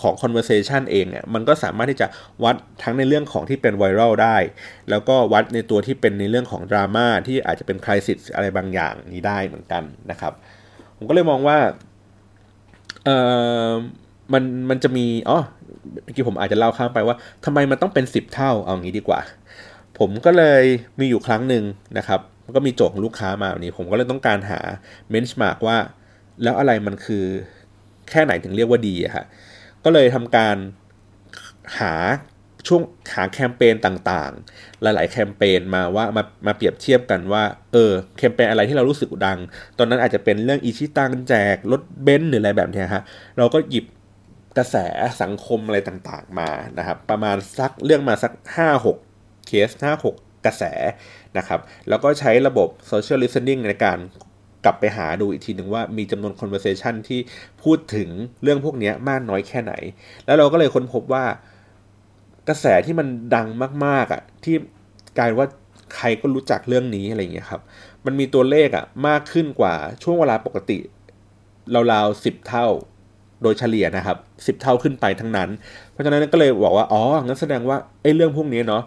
[0.00, 2.06] ของ conversation เองเนี่ยมันก็สามารถที่จะ
[2.44, 4.36] วัดทั้งในเรื่องของที่เป็นไวรัลได้
[4.90, 10.32] แล้วก็วัดในตัวที่เป็นในเรื่องของดราม่าที่อาจจะเป็นคริสิสอะไรบางอย่างนี้ได้เหมือนกันนะครับ
[10.96, 11.58] ผมก็เลยมองว่า
[13.04, 13.10] เอ
[13.68, 13.70] อ
[14.32, 15.38] มันมันจะมีอ๋อ
[16.04, 19.20] เมื่อกี้ผมอาจจะเล่าข้ามไปว่าทำไมมันต้องเป็นสิบเท่าเอางี้ดีกว่า
[19.98, 20.62] ผมก็เลย
[20.98, 21.64] มีอยู่ครั้งหนึ่ง
[21.98, 22.20] นะครับ
[22.56, 24.60] ก็มีโจทย์ของลูกค้ามาวันนี้ ผมก็เลยต้องการหา
[25.10, 25.76] benchmark ว่า
[26.42, 27.24] แล้วอะไรมันคือ
[28.10, 29.24] แค่ไหนถึงเรียกว่าดีอะฮะ
[29.84, 30.56] ก็เลยทำการ
[31.78, 31.92] หา
[32.66, 32.82] ช่วง
[33.14, 39.38] หาแคมเปญต่างๆ หลายๆ แคมเปญมาว่ามามาเปรียบเทียบกันว่าเออแคมเปญอะไรที่เรารู้สึกดัง
[39.78, 43.02] ตอนนั้นอาจจะเป็นเรื่องอิชิตังแจกรถเบนซ์หรืออะไรแบบนี้ฮะ
[43.38, 43.86] เราก็หยิบ
[44.58, 44.76] กระแส
[45.22, 48.32] สังคมอะไรต่างๆมานะครับประมาณสักเรื่องมาสัก
[48.86, 49.70] 5-6 เคส
[50.08, 50.64] 5-6 กระแส
[51.38, 53.98] นะครับแล้วก็ใช้ระบบ social listening ในการ
[54.64, 57.20] กลับไปหาดูอีกทีหนึ่งว่ามีจำนวน conversation ที่
[57.62, 58.08] พูดถึง
[58.42, 59.72] เรื่องพวกนี้มากน้อยแค่ไหน
[60.26, 61.24] แล้วเราก็เลยค้นพบว่า
[62.48, 63.48] กระแสที่มันดัง
[63.84, 64.54] มาก ๆอะที่
[65.18, 65.48] กลายว่า
[65.96, 67.62] ใครก็รู้จักเรื่องนี้อะไรเงี้ยครับ
[68.06, 70.78] มันมีตัวเลขอะมากขึ้นกว่าช่วงเวลาปกติ
[71.92, 72.66] ราวๆสิบเท่า
[73.42, 75.48] โดยเฉลี่ยนะครับสิบเท่าขึ้นไปทั้งนั้น
[75.92, 78.82] เพราะฉะนั้นก็เลยบอกว่าอ๋องั้นแสดงว่าไอ้เรื่องพวกนี้เนาะ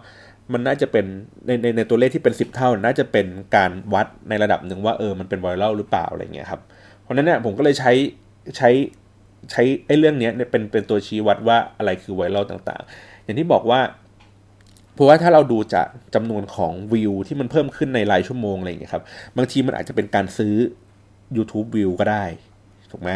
[0.52, 1.04] มันน่าจะเป็น
[1.46, 6.60] ในในในตัวเลขที่เป็นสิบเท่า น่าจะเป็นการวัดในระดับหนึ่งว่าเออมันเป็นไวรัลหรือเปล่าอะไรเงี้ยครับ
[7.02, 7.92] เพราะนั้นเนี่ยผมก็เลยใช้
[8.56, 8.70] ใช้
[9.50, 13.80] ใช้ไอ้เรื่องนี้เป็นเป็นตัวชี้วัดว่าอะไรคือไวรัลต่างๆ อย่างที่บอกว่า
[14.94, 19.04] เพราะว่าถ้าเราดูจากจำนวนของวิวที่มันเพิ่มขึ้นในรายชั่วโมงอะไรอย่างเงี้ยครับ
[19.36, 20.54] บางทีมันอาจจะเป็นการซื้อ
[21.36, 22.24] YouTube วิวก็ได้
[22.90, 23.10] ถูกไหม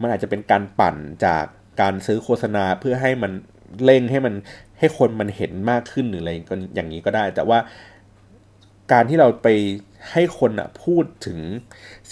[0.00, 1.44] มันอาจจะเป็นการปั่นจาก
[1.80, 3.32] การซื้อโฆษณาเพื่อให้มัน
[3.84, 4.34] เร่งให้มัน
[4.78, 6.32] ให้คนมันเห็นมากขึ้นหรืออะไร
[6.74, 7.58] อย่างนี้ก็ได้ แต่ว่า
[8.92, 9.48] การที่เราไป
[10.12, 11.38] ให้คนอะพูดถึง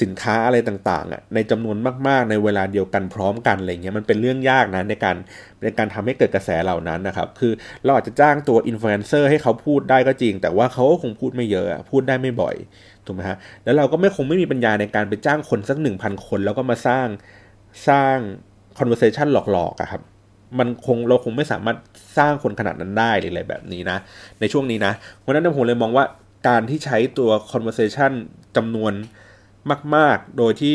[0.00, 1.76] สินค้าอะไรต่างๆอะในจำนวน
[2.08, 5.16] มากๆ ในเวลาเดียวกันพร้อมกันอะไรเงี้ยมันเป็นเรื่องยากนะในการ
[5.62, 7.52] ในการทำให้เกิดกระแสเหล่านั้นนะครับ คือ
[7.84, 12.56] เราอาจจะจ้างตัวอินฟลูเอนเซอร์ให้เขาพูดได้ก็จริง แต่ว่าเขาก็คงพูดไม่เยอะพูดได้ไม่บ่อย
[13.06, 17.06] ถูกไหมฮะแล้วเราก็ไม่คงไม่มีปัญญาในการไปจ้างคนสักหนึ่งพันคน แล้วก็มาสร้าง
[17.88, 18.16] สร้าง
[18.78, 20.02] conversation หลอกๆอะครับ
[20.58, 21.76] มันคงเราคงไม่สามารถ
[22.18, 23.98] สร้างคนขนาดนั้นได้หรืออะไรแบบนี้นะ
[24.40, 26.04] ในช่วงนี้นะเพราะนั้นผมเลยมองว่า
[26.46, 28.12] การที่ใช้ตัว conversation
[28.56, 28.92] จำนวน
[29.94, 30.74] มาก ๆ โดยที่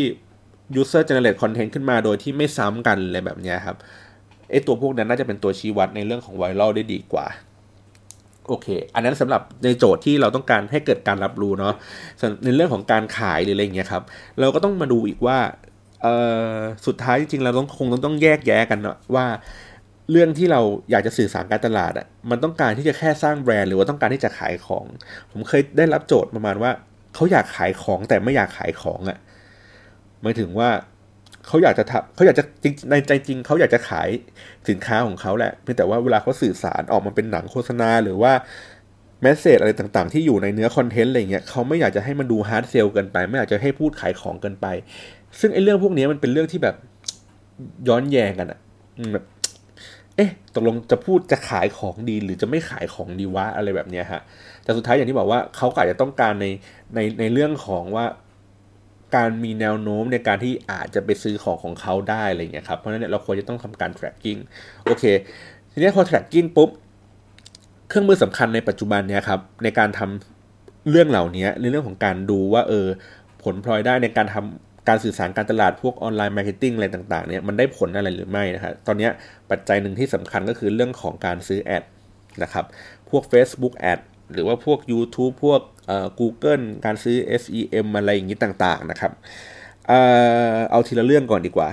[0.82, 3.78] user generate content ขึ้นมาโดยที่ไม่ซ้ำกันอะไรแบบนี้ครับ
[4.52, 7.28] ไอตัวพวกนั้นน่าจะเป็นตัวชี้วัดในเรื่องของไวรัลได้ดีกว่า
[8.48, 11.74] โอเค อันนั้นสำหรับในโจทย์ที่เราต้องการให้เกิดการรับรู้เนาะ
[12.46, 14.04] ในเรื่องของการขายหรืออะไรเงี้ยครับ
[14.40, 15.38] เราก็ต้องมาดูอีกว่า
[16.86, 19.26] สุดท้ายจริงๆเราต้องคงต้องแยกแยะกันเนาะว่า
[20.12, 24.86] เรื่องที่เราอยากจะสื่อสารการตลาดอะ่ะมันต้องการที่จะแค่สร้างแบรนด์หรือว่าต้องการที่จะขายของ
[25.32, 26.72] ผมเคยได้รับโจทย์ประมาณว่า
[27.16, 29.18] เขาอยากขายของแต่ไม่อยากขายของอะ่ะ
[30.22, 30.70] หมายถึงว่า
[31.48, 34.10] เขาอยากจะทำเขาอยากจะจริงในใจจริงเขาอยากจะขาย
[34.70, 38.34] สินค้าของเขาแหละเพียงแต่ว่าเวลาเขาสื่อสารออกมาเป็นหนังโฆษณาหรือว่า
[39.22, 44.68] message อะไรต่างๆ ที่อยู่ในเนื้อ content อะไรเงี้ยเขาไม่อยากจะให้มันดู hard sell เกินไป ไม่อยากจะให้พูดขายของเกินไป
[45.40, 46.76] ซึ่งไอ้เรื่องพวกนี้มันเป็นเรื่องที่แบบ
[47.88, 48.60] ย้อนแย้งกันอะ
[49.14, 49.26] แบบ
[50.16, 54.22] เอ๊ะตกลงจะพูดจะขายของดีหรือจะไม่ขายของดีวะอะไรแบบเนี้ยฮะ
[54.64, 56.48] แต่สุดท้ายอย่างที่บอกว่าเขาอาจจะต้องการใน
[56.96, 58.06] ในในเรื่องของว่า
[59.16, 64.40] การมีแนวโน้มในการที่อาจจะไปซื้อของของเขาได้อะไรเงี้ยครับเพราะฉะนั้นเราควรจะต้องทำการ tracking
[64.86, 65.04] โอเค
[65.72, 66.70] ทีนี้พอ tracking ปุ๊บ
[67.90, 72.88] เครื่องมือสำคัญในปัจจุบันเนี่ยครับในการทำเรื่องเหล่านี้ในเรื่องของการดูว่าเออ
[73.44, 79.10] ผลพลอยได้ในการทำ การสื่อสารการตลาดพวก online marketing อะไรต่างๆเนี่ยมันได้ผลอะไรหรือไม่นะครับตอนนี้
[79.52, 81.84] ปัจจัยหนึ่งที่สำคัญก็คือเรื่องของการซื้อ ad
[82.44, 82.66] นะครับ
[83.10, 84.00] พวก Facebook Ad
[84.34, 89.12] หรือว่าพวก YouTube พวกเอ่อ Google การซื้อ SEM อะไรอย่างนี้ต่างๆนะครับ
[89.88, 90.00] เอ่
[90.54, 91.70] อเอาทีละเรื่องก่อนดีกว่า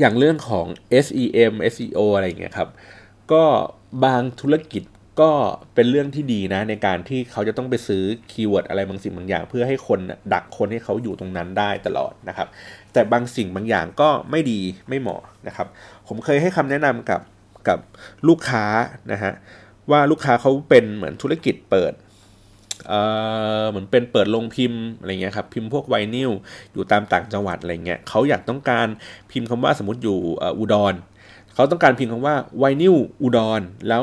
[0.00, 0.66] อย่างเรื่องของ
[1.04, 2.68] SEM SEO อะไรอย่างเงี้ยครับ
[3.32, 3.44] ก็
[4.04, 4.82] บางธุรกิจ
[5.20, 5.30] ก็
[5.74, 10.00] เป็นเรื่องที่ดีนะ ในการที่เขาจะต้องไปซื้อ keyword อะไรบางสิ่งบางอย่าง เพื่อให้คน
[10.32, 12.48] ดักคนให้เขาอยู่ตรงนั้นได้ตลอดนะครับ
[12.92, 15.66] แต่บางสิ่งบางอย่างก็ไม่ดีไม่เหมาะนะครับ
[16.08, 17.20] ผมเคยให้คำแนะนำกับ
[17.68, 17.78] กับ
[18.28, 18.64] ลูกค้า
[19.12, 19.32] นะฮะ
[19.90, 21.92] ว่าลูกค้าเขาเป็นเหมือนธุรกิจเปิด
[22.88, 22.94] เอ
[23.62, 26.30] อเหมือนเป็นเปิดโรงพิมพ์อะไรเงี้ยครับพิมพ์พวกไวนิล
[26.72, 28.86] อยู่ตามต่างจังหวัดอะไรเงี้ยเขาอยากต้องการ
[29.30, 30.18] พิมพ์คำว่าสมมติอยู่
[30.58, 30.94] อุดร
[31.54, 34.02] เขาต้องการพิมพ์คำว่าไวนิลอุดรแล้ว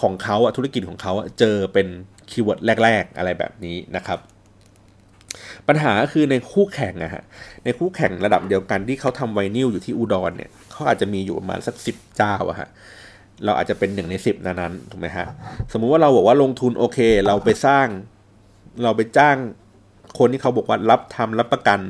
[0.00, 1.86] ของเขาอะธุรกิจของเขาเจอเป็น
[2.30, 4.18] keyword แรก ๆ อะไรแบบนี้นะครับ
[5.68, 7.22] ปัญหาคือในคู่แข่งอะฮะ
[7.64, 12.68] ในคู่แข่งระดับเดียวกันที่เขาทำไวนิลอยู่ที่อุดรเนี่ยเขาอาจจะมีอยู่ประมาณสักสิบเจ้าอะฮะ
[13.44, 15.26] เราอาจจะเป็นหนึ่งในสิบนั้นถูกไหมฮะ
[15.72, 17.86] สมมุติว่าเราบอกว่าลงทุนโอเค เราไปสร้าง
[18.82, 19.36] เราไปจ้าง
[20.18, 21.80] คนที่เขาบอกว่ารับทำรับประกัน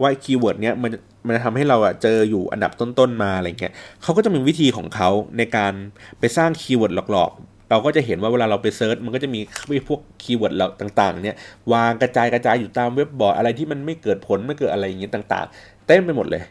[0.00, 0.92] ว่า keyword เนี้ยมัน
[1.26, 3.72] มันทำให้เราอะเจออยู่อันดับต้นๆมาอะไรเงี้ย
[4.02, 5.72] เขาก็จะมีวิธีของเขาในการ
[6.18, 7.32] ไปสร้าง keyword หลอก
[7.72, 9.40] เราก็จะเห็นว่าเวลาเราไป search มันก็จะมี
[9.88, 11.36] พวก keyword เราต่างๆ เนี่ย
[11.72, 16.42] วางกระจายกระจายอยู่ตามเว็บบอร์ดอะไรที่มันไม่เกิดผลไม่เกิดอะไรอย่างเงี้ยต่าง ๆ เต็มไปหมดเลย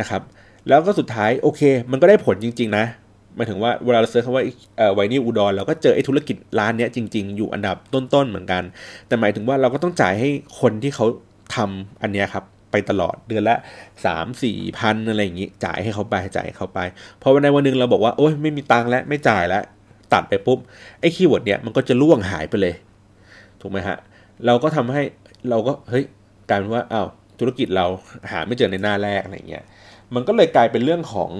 [0.00, 0.22] นะครับ
[0.68, 2.84] แล้วก็สุดท้ายโอเค มันก็ได้ผลจริง ๆ นะ
[3.36, 4.44] หมายถึงว่าเวลาเรา search คำว่า
[4.94, 8.62] ไวนิลอุดรเราก็เจอไอ้ธุรกิจร้านเนี้ยจริง ๆ อยู่อันดับต้น ๆ เหมือนกัน
[9.06, 11.06] แต่หมายถึงว่าเราก็ต้องจ่ายให้คนที่เขา
[11.56, 13.56] ทำอันเนี้ยครับไปตลอดเดือนละ
[14.04, 16.80] สามสี่พันอะไรอย่างงี้ จ่ายให้เขาไปจ่ายให้เขาไป
[17.22, 19.62] พอวันในวันหนึ่งเราบอกว่าโอ๊ยไม่มีตังค์แล้วไม่จ่ายแล้ว
[20.12, 20.58] ตัดไปปุ๊บ
[21.00, 22.74] ไอ้ keyword เนี้ยมันก็จะร่วงหายไปเลย
[23.60, 23.98] ถูกไหมฮะ
[24.46, 25.02] เราก็ทำให้
[25.50, 26.04] เราก็เฮ้ย
[26.48, 27.86] กลายเป็นว่าอ้าวธุรกิจเรา
[28.30, 29.64] หาไม่เจอในหน้าแรกอะไรเงี้ย
[30.14, 31.30] มันก็เลยกลายเป็นเรื่องของ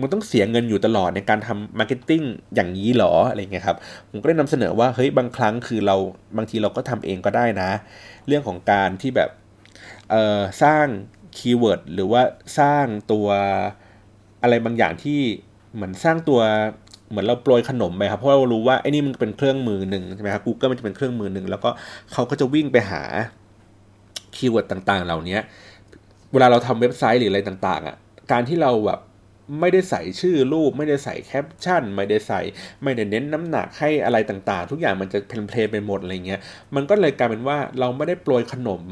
[0.00, 2.22] มันต้องเสียเงินอยู่ตลอดในการทำ marketing
[2.54, 3.76] อย่างนี้หรออะไรเงี้ยครับ
[4.10, 5.96] ผมก็ได้นำเสนอว่าเฮ้ยบางครั้งคือเรา
[6.36, 7.70] บางทีเราก็ทำเองก็ได้นะ
[8.26, 9.30] เรื่องของการที่แบบ
[10.10, 10.86] เอ่อสร้าง
[11.36, 12.22] keyword หรือว่า
[12.58, 13.28] สร้างตัว
[14.42, 15.20] อะไรบางอย่างที่
[15.74, 16.40] เหมือนสร้างตัว
[17.12, 21.70] เหมือนเราโปรยขนมไปครับเพราะเรารู้ว่าไอ้นี่มันเป็นเครื่องมือหนึ่งใช่ไหมครับกูเกิลมันจะเป็นเครื่องมือหนึ่งแล้วก็
[22.12, 23.02] เขาก็จะวิ่งไปหา
[24.36, 25.38] keyword ต่างๆ เหล่านี้
[26.32, 27.96] เวลาเราทำเว็บไซต์หรืออะไรต่างๆอะ
[28.32, 29.00] การที่เราแบบ
[29.60, 32.40] ไม่ได้ใส่ชื่อรูป ไม่ได้ใส่แคปชั่น ไม่ได้ใส่
[32.82, 36.40] ไม่ได้เน้นน้ำหนักให้อะไรต่างๆ ทุกอย่างมันจะ plain ๆไปหมดอะไรเงี้ย
[36.74, 38.82] มันก็เลยกลายเป็นว่าเราไม่ได้โปรยขนม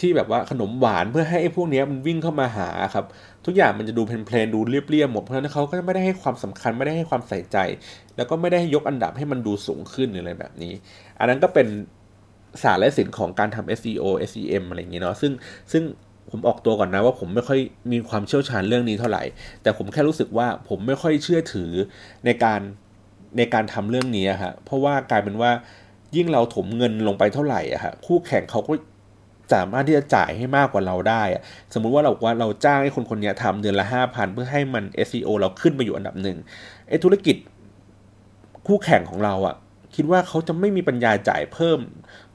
[0.00, 3.04] ที่แบบว่าขนมหวานเพื่อให้ไอ้พวกนี้มันวิ่งเข้ามาหาครับ
[3.46, 7.58] ทุกอย่างมันจะดู plain ๆดูเรียบๆหมดเพราะฉะนั้นเขาก็ไม่ได้ให้ความสำคัญไม่ได้ให้ความใส่ใจ
[8.16, 10.72] แล้วก็ไม่ได้ยกอันดับให้มันดูสูงขึ้นหรืออะไรแบบนี้
[11.18, 11.66] อันนั้นก็เป็น
[12.62, 15.32] ศาสตร์และศิลป์ของการทำ SEO SEM อะไรอย่างเงี้เนาะซึ่ง
[15.72, 15.82] ซึ่ง
[16.30, 17.60] ผมออกตัวก่อนนะว่าผมไม่ค่อย
[17.92, 19.22] มีความเชี่ยวชาญเรื่องนี้เท่าไหร่
[19.62, 21.70] แต่ผมแค่รู้สึกว่าผมไม่ค่อยเชื่อถือ
[22.24, 22.60] ในการ
[23.38, 25.50] ในการทำเรื่องนี้ฮะเพราะว่ากลายเป็นว่า
[26.16, 28.72] ยิ่งเราถมเงินลงไปเท่าไหร่อะฮะคู่แข่งเขาก็
[29.52, 31.22] สามารถที่จะจ่ายให้มากกว่าเราได้
[31.74, 36.38] สมมุติว่าเราว่าเราจ้างให้คนคนนี้ทำเดือนละห้าพันเพื่อให้มัน SEO เราขึ้นมาอยู่อันดับหนึ่ง
[36.88, 37.36] ไอ้ธุรกิจ
[38.66, 39.54] คู่แข่งของเราอะ
[39.94, 41.78] คิดว่าเขาจะไม่มีปัญญาจ่ายเพิ่ม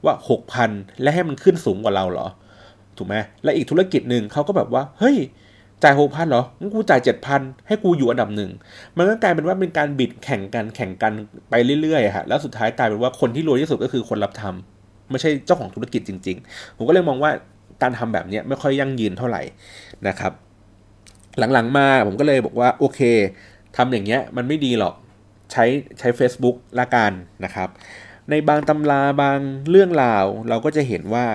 [0.04, 0.70] ว่าหกพัน
[1.02, 2.26] และให้มันขึ้นสูงกว่าเราเหรอ
[2.96, 5.16] ถูกไหมและอีกธุรกิจหนึ่งเขาก็แบบว่า เฮ้ย
[5.82, 8.50] จ่ายหกพันเหรองั้นกูจ่ายเจ็ดพันให้กูอยู่อันดับหนึ่ง
[8.96, 11.12] มันก็กลายเป็นว่าเป็นการบิดแข่งกันแข่งกัน
[11.50, 17.30] ไปเรื่อยๆฮะ แล้วสุดท้ายกลายเป็นว่าคนที่รวยที่สุดก็คือคนรับทำ ไม่ใช่เจ้าของธุรกิจจริง ๆ ผมก็เลยมองว่า
[17.82, 19.42] การทำแบบนี้ไม่ค่อยยั่งยืนเท่าไหร่
[20.08, 20.32] นะครับ
[21.38, 23.00] หลังๆมาผมก็เลยบอกว่าโอเค
[23.76, 24.94] ทำอย่างเงี้ยมันไม่ดีหรอก
[25.52, 25.64] ใช้
[25.98, 27.12] ใช้ Facebook ละกัน
[27.44, 27.68] นะครับ
[28.30, 29.38] ในบางตำราบาง
[29.70, 31.26] เรื่องราว เราก็จะเห็นว่า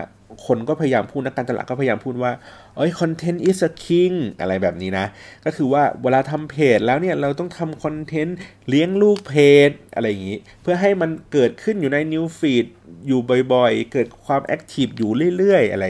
[0.45, 2.31] คนก็พยายามพูดนักการตลาดก็พยายามพูดว่า
[2.77, 5.05] เอ้ยคอนเทนต์ is a king อะไรแบบนี้นะ
[5.45, 8.37] ก็คือว่าเวลาทำเพจแล้วเนี่ยเราต้องทำ content
[8.69, 9.33] เลี้ยงลูกเพ
[9.69, 12.65] จอะไรอย่างนี้ เพื่อให้มันเกิดขึ้นอยู่ใน news feed
[13.07, 15.85] อยู่บ่อยๆ เกิดความ active อยู่เรื่อยๆ อะไร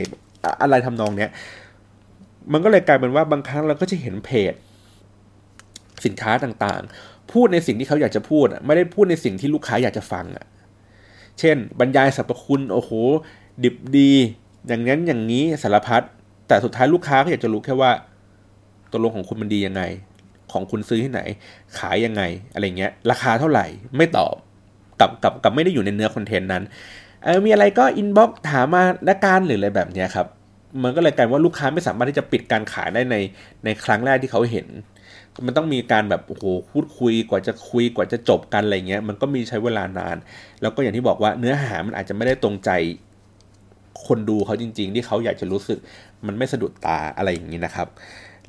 [0.61, 1.31] อะไรทำนองเนี้ย
[2.51, 4.53] มันก็เลยกลายเป็นว่าบางครั้งเราก็จะเห็นเพจ
[6.05, 10.45] สินค้าต่างๆ พูดในสิ่งที่เขาอยากจะพูด ไม่ได้พูดในสิ่งที่ลูกค้าอยากจะฟังอะ
[11.39, 12.91] เช่น บรรยายสรรพคุณโอ้โห
[13.63, 14.11] ดิบดี
[14.67, 16.01] อย่างนั้นอย่างนี้สารพัด
[16.47, 17.91] แต่สุดท้ายลูกค้าก็อยากจะรู้แค่ว่า
[18.91, 19.83] ตัวลงของคุณมันดียังไง
[20.51, 21.21] ของคุณซื้อที่ไหน
[21.77, 22.21] ขายยังไง
[22.53, 23.65] อะไรเงี้ย ราคาเท่าไหร่
[23.97, 24.33] ไม่ตอบ
[24.99, 26.63] กับกับกับไม่ได้อยู่ในเนื้อ content นั้น
[27.23, 30.27] เออมีอะไรก็ inbox ถามมาละกันหรืออะไรแบบนี้ครับ
[30.83, 33.15] มันก็เลยกลายว่าลูกค้าไม่สามารถที่จะปิดการขายได้ใน
[33.65, 34.67] ในครั้งแรกที่เขาเห็น
[35.45, 40.17] มันต้องมีการแบบโอ้โหพูดคุยกว่าจะคุยกว่าจะจบกันอะไรเงี้ย มันก็มีใช้เวลานาน
[40.61, 42.69] แล้วก็อย่างที่บอกว่าเนื้อหามันอาจจะไม่ได้ตรงใจ
[44.07, 45.79] คนดูเขาจริง ๆ ที่เขาอยากจะรู้สึก
[46.27, 47.87] มันไม่สะดุดตาอะไรอย่างนี้นะครับ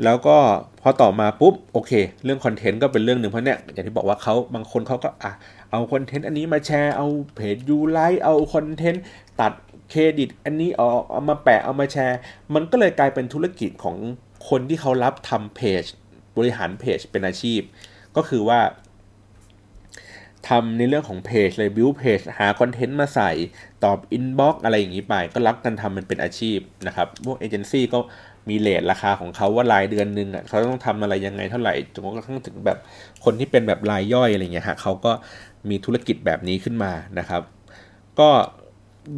[0.05, 0.37] แล้วก็
[0.81, 1.93] พอต่อมาปุ๊บโอเค
[2.25, 5.33] เรื่อง content ก็เป็นเรื่องหนึ่งเพราะเนี่ยอย่างที่บอกว่าเขาบางคนเขาก็อะ
[5.71, 9.05] เอา content อันนี้มาแชร์เอาเพจยูไลท์เอา content
[9.41, 9.53] ตัด
[9.91, 12.19] เครดิตอันนี้ออกเอามาแปะเอามาแชร์
[12.55, 13.97] มันก็เลยกลายเป็นธุรกิจของ
[14.49, 15.85] คนที่เขารับทำเพจ
[16.37, 17.61] บริหารเพจเป็นอาชีพ
[18.17, 18.61] ก็คือว่า
[20.48, 23.31] ทำในเรื่องของเพจเลย build เพจหา content มาใส่
[23.85, 27.98] ตอบ inbox อะไรอย่างนี้ไป ก็รับกันทำมันเป็นอาชีพนะครับ พวกเอเจนซี่ก็
[28.48, 32.79] มีเลทราคาของเขาว่ารายเดือนหนึ่งอะเขาต้องทำอะไรยังไงเท่าไหร่จนกระทั่งถึงแบบ
[33.24, 35.12] คนที่เป็นแบบรายย่อยอะไรเงี้ยฮะเขาก็
[35.70, 37.42] มีธุรกิจแบบนี้ขึ้นมานะครับ
[38.20, 38.29] ก็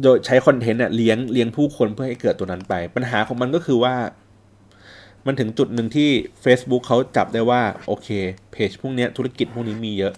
[0.01, 3.93] โดยใช้คอนเทนต์เลี้ยงเลี้ยงผู้คนเพื่อให้เกิดตัวนั้นไป ปัญหาของมันก็คือว่า
[5.25, 6.09] มันถึงจุดหนึ่งที่
[6.43, 8.09] Facebook เขาจับได้ว่า โอเค
[8.51, 10.13] เพจพวกนี้ธุรกิจพวกนี้มีเยอะ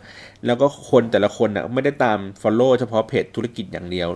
[0.46, 4.10] แล้วก็คนแต่ละคนนะ่ะไม่ได้ตาม Follow เฉพาะเพจธุรกิจอย่างเดียว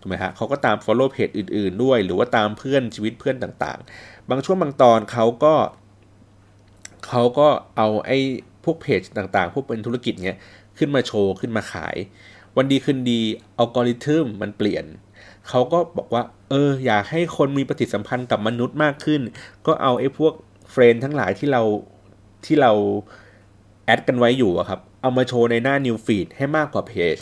[0.00, 5.54] ถูกไหมฮะเขาก็ตาม Follow เพจอื่นๆด้วย หรือว่าตามเพื่อนชีวิตเพื่อนต่างๆ บางช่วงบางตอนเขาก็
[7.08, 8.18] เขาก็เอาไอ้
[8.64, 10.38] พวกเพจต่างๆ พวกเป็นธุรกิจเนี้ย
[10.78, 11.96] ขึ้นมาโชว์ขึ้นมาขาย
[12.56, 13.20] วันดีคืนดี
[13.58, 14.84] อัลกอริทึมมันเปลี่ยน
[15.48, 16.22] เขาก็บอกว่า
[16.54, 19.20] ออ อยากให้คนมีปฏิสัมพันธ์กับมนุษย์มากขึ้น
[19.66, 20.32] ก็เอาไอ้พวก
[20.70, 21.62] เฟรนทั้งหลายที่เรา
[22.46, 22.72] ที่เรา
[23.84, 27.16] แอดกันไว้อยู่อะครับ เอามาโชว์ในหน้า New Feed ให้มากกว่าเพจ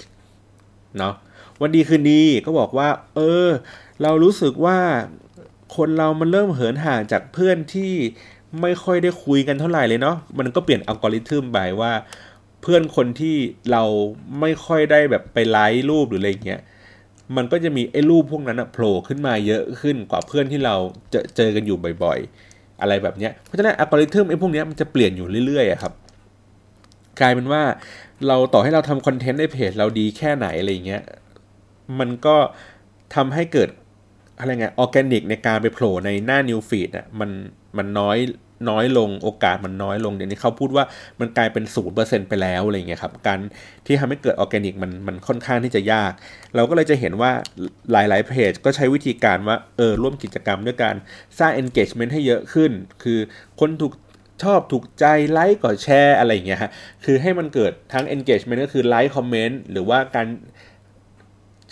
[0.99, 1.15] เนาะ
[1.61, 3.49] วันดีคืนดีก็บอกว่า เออ
[4.03, 4.79] เรารู้สึกว่า
[5.77, 7.93] คนเรามันเริ่มเหินห่างจากเพื่อนที่
[8.61, 11.93] ไม่ค่อยได้คุยกันเท่าไหร่เลยเนาะมันก็เปลี่ยนอัลกอริทึมไปว่า
[12.63, 13.37] เพื่อนคนที่
[13.73, 13.83] เรา
[14.41, 16.63] ไม่ค่อยได้แบบไปไลค์รูปหรืออะไรเงี้ย
[17.37, 20.75] มันก็จะมีไอ้รูปพวกนั้นโผล่ขึ้นมาเยอะขึ้นกว่าเพื่อนที่เรา
[21.15, 25.93] จะเจอกันอยู่บ่อยๆ อะไรแบบนี้เพราะฉะนั้นอัลกอริทึมไอ้พวกนี้มันจะเปลี่ยนอยู่เรื่อยๆครับ
[27.21, 27.63] กลายเป็นว่า
[28.29, 31.03] เราต่อให้เราทำ content ในเพจเราดีแค่ไหนอะไรเงี้ย
[31.99, 32.37] มันก็
[33.15, 33.69] ทำให้เกิด
[34.39, 37.31] อะไรเงี้ยออร์แกนิกในการไปโผล่ในหน้า news feed อะมัน
[37.77, 38.17] มันน้อย
[38.71, 40.85] น้อยลงโอกาสมันน้อยลงเดี๋ยวนี้เขาพูดว่า
[41.21, 43.39] มันกลายเป็นศูนย์เปอร์เซ็นต์ไปแล้วอะไรเงี้ยครับการ
[43.87, 46.13] ที่ทำให้เกิดออร์แกนิกมันมันค่อนข้างที่จะยาก
[46.55, 47.33] เราก็เลยจะเห็นว่า
[47.93, 50.97] หลาย ๆ เพจก็ใช้วิธีการว่าเออร่วมกิจกรรมด้วยการ
[51.39, 52.71] สร้าง engagement ให้เยอะขึ้น
[53.03, 53.19] คือ
[53.61, 53.93] คนถูก
[54.43, 56.71] ชอบถูกใจไลค์กดแชร์อะไรเงี้ยฮะ
[57.05, 60.29] คือให้มันเกิดทั้ง engagement ก็คือไลค์คอมเมนต์หรือว่าการ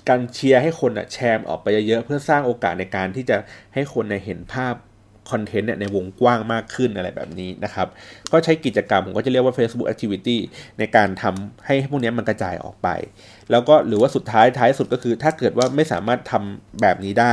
[0.08, 3.36] การเชียร์ให้คนอะแชร์ออกไปเยอะๆเพื่อสร้างโอกาสในการที่จะ
[3.74, 4.74] ให้คนเห็นภาพ
[5.30, 7.88] คอนเทนต์เนี่ยในวงกว้างมากขึ้นอะไรแบบนี้นะครับ
[8.32, 10.36] ก็ใช้กิจกรรมผมก็จะเรียกว่า Facebook Activity
[10.78, 12.88] ในการทำให้พวกนี้มันกระจายออกไป
[13.50, 17.32] แล้วก็หรือว่าสุดท้ายท้ายสุดก็คือ ถ้าเกิดว่าไม่สามารถทำแบบนี้ได้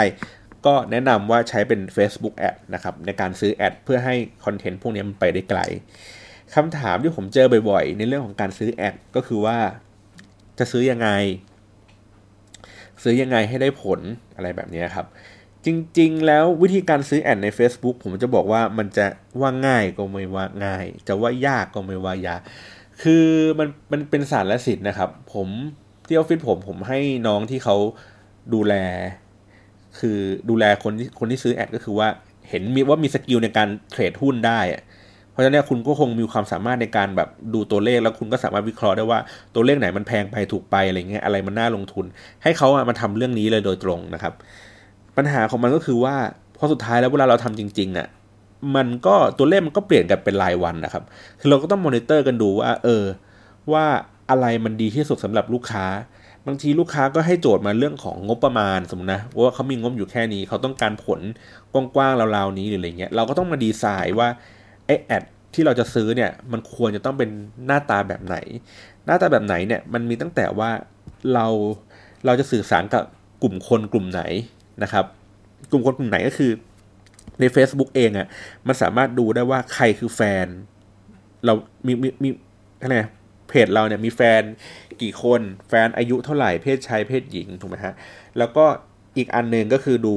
[0.66, 5.60] ก็แนะนำว่าใช้เป็น Facebook Ad นะครับในการซื้อแอดเพื่อให้คอนเทนต์พวกนี้มันไปได้ไกล
[6.56, 9.58] คำถามที่ผมเจอบ่อยๆ ในเรื่องของการซื้อแอดก็คือว่า
[10.60, 11.10] จะซื้อยังไง
[13.04, 14.00] ซื้อยังไงให้ได้ผล
[14.36, 15.06] อะไรแบบนี้ครับ
[15.68, 19.06] จริง ๆ แล้ววิธีการซื้อแอดใน Facebook ผมจะบอกว่ามันจะ
[19.42, 22.42] ว่าง่ายก็ไม่ว่าง่าย จะว่ายากก็ไม่ว่ายาก
[23.04, 23.26] คือ
[23.60, 25.48] มันมันเป็นศาสตร์และศิลป์นะครับ ผม
[26.08, 27.76] ที่ออฟฟิศผมผมให้น้องที่เขา
[28.54, 28.74] ดูแล
[30.00, 32.08] คือดูแลคนที่คนที่ซื้อ ad ก็คือว่า
[32.50, 34.60] เห็นมีว่ามี skill ในการ trade หุ้นได้
[35.32, 39.20] เพราะฉะนั้นคุณก็คงมีความสามารถในการแบบดูตัวเลขแล้วคุณก็สามารถวิเคราะห์ได้ว่า
[39.54, 42.06] ตัวเลขไหนมันแพงไปถูกไปอะไรเงี้ยอะไรมันน่าลงทุน
[42.44, 44.34] ให้เขาอะมาทำเรื่องนี้เลยโดยตรงนะครับ
[45.18, 46.16] ปัญหาของมันก็คือว่า
[46.58, 48.08] พอสุดท้ายแล้วเวลาเราทำจริงๆอะ่ะ
[48.76, 51.04] มันก็ตัวเลขมันก็เปลี่ยนกันเป็นรายวันนะครับ
[51.40, 53.04] คือเราก็ต้องมอนิเตอร์กันดูว่า เออ
[53.74, 53.86] ว่า
[54.30, 55.86] อะไรมันดีที่สุดสำหรับลูกค้า
[56.48, 61.22] บางทีลูกค้าก็ให้โจทย์มาเรื่องของงบประมาณสมมตินะว่าเขามีงบอยู่แค่นี้ เขาต้องการผล
[61.74, 64.28] กว้างๆราวๆนี้หรืออะไรเงี้ย เราก็ต้องมาดีไซน์ว่า
[64.86, 67.30] ไอ้ ad ที่เราจะซื้อเนี่ย มันควรจะต้องเป็น
[67.66, 68.38] หน้าตาแบบไหน
[69.06, 70.70] หน้าตาแบบไหนเนี่ยมันมีตั้งแต่ว่า
[71.34, 71.48] เรา
[72.26, 73.04] เราจะสื่อสารกับ
[73.44, 74.22] กลุ่มคนกลุ่มไหน
[74.84, 75.06] นะครับ
[75.72, 76.52] กลุ่มคนกลุ่มไหนก็คือ
[77.40, 78.28] ใน Facebook เองอะ่ะ
[78.68, 80.48] มันสามารถดูได้ว่าใครคือแฟน
[81.46, 81.54] เรา
[81.86, 82.30] มีมีมี
[82.82, 82.98] อะไร
[83.50, 84.42] เพจเราเนี่ยมีแฟน
[85.02, 87.94] กี่คนแฟนอายุเท่าไหร่เพศชายเพศหญิงถูกไหมฮะ
[88.38, 88.66] แล้วก็
[89.18, 90.16] อีกอันหนึ่งก็คือดู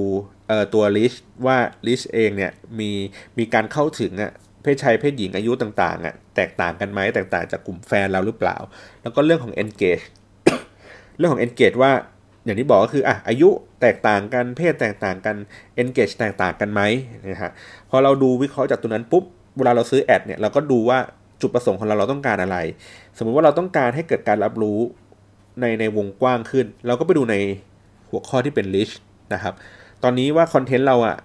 [0.49, 1.12] เอ่อตัวลิช
[1.46, 2.90] ว่าลิชเองเนี่ยมี
[3.38, 8.57] มีการเข้าถึงอะเพศชายเพศหญิงอายุต่างๆอะแตกต่างกันไหมแตกต่างจากกลุ่มแฟนเราหรือเปล่า
[9.03, 10.05] แล้วก็เรื่องของ engage
[11.16, 11.92] เรื่องของ engage ว่า
[12.44, 13.48] อย่างที่บอกก็คืออะอายุ
[13.81, 15.37] แตกต่างกันเพศแตกต่างกัน
[15.83, 16.81] engage แตกต่างกันไหม
[17.26, 17.53] นะฮะ
[17.90, 19.24] พอเราดูวิเคราะห์จากตัวนั้นปุ๊บ
[19.57, 20.98] เวลาเราซื้อแอดเนี่ยเราก็ดูว่า
[21.40, 22.57] จุดประสงค์ของเราเราต้องการอะไร
[23.16, 24.79] สมมุติว่าเราต้องการให้เกิดการรับรู้
[25.61, 27.37] ในในวงกว้างขึ้น เราก็ไปดูใน
[28.11, 28.94] หัวข้อที่เป็น reach
[29.35, 29.55] นะครับ
[30.03, 31.16] ตอนนี้ว่าคอนเทนต์เราอะ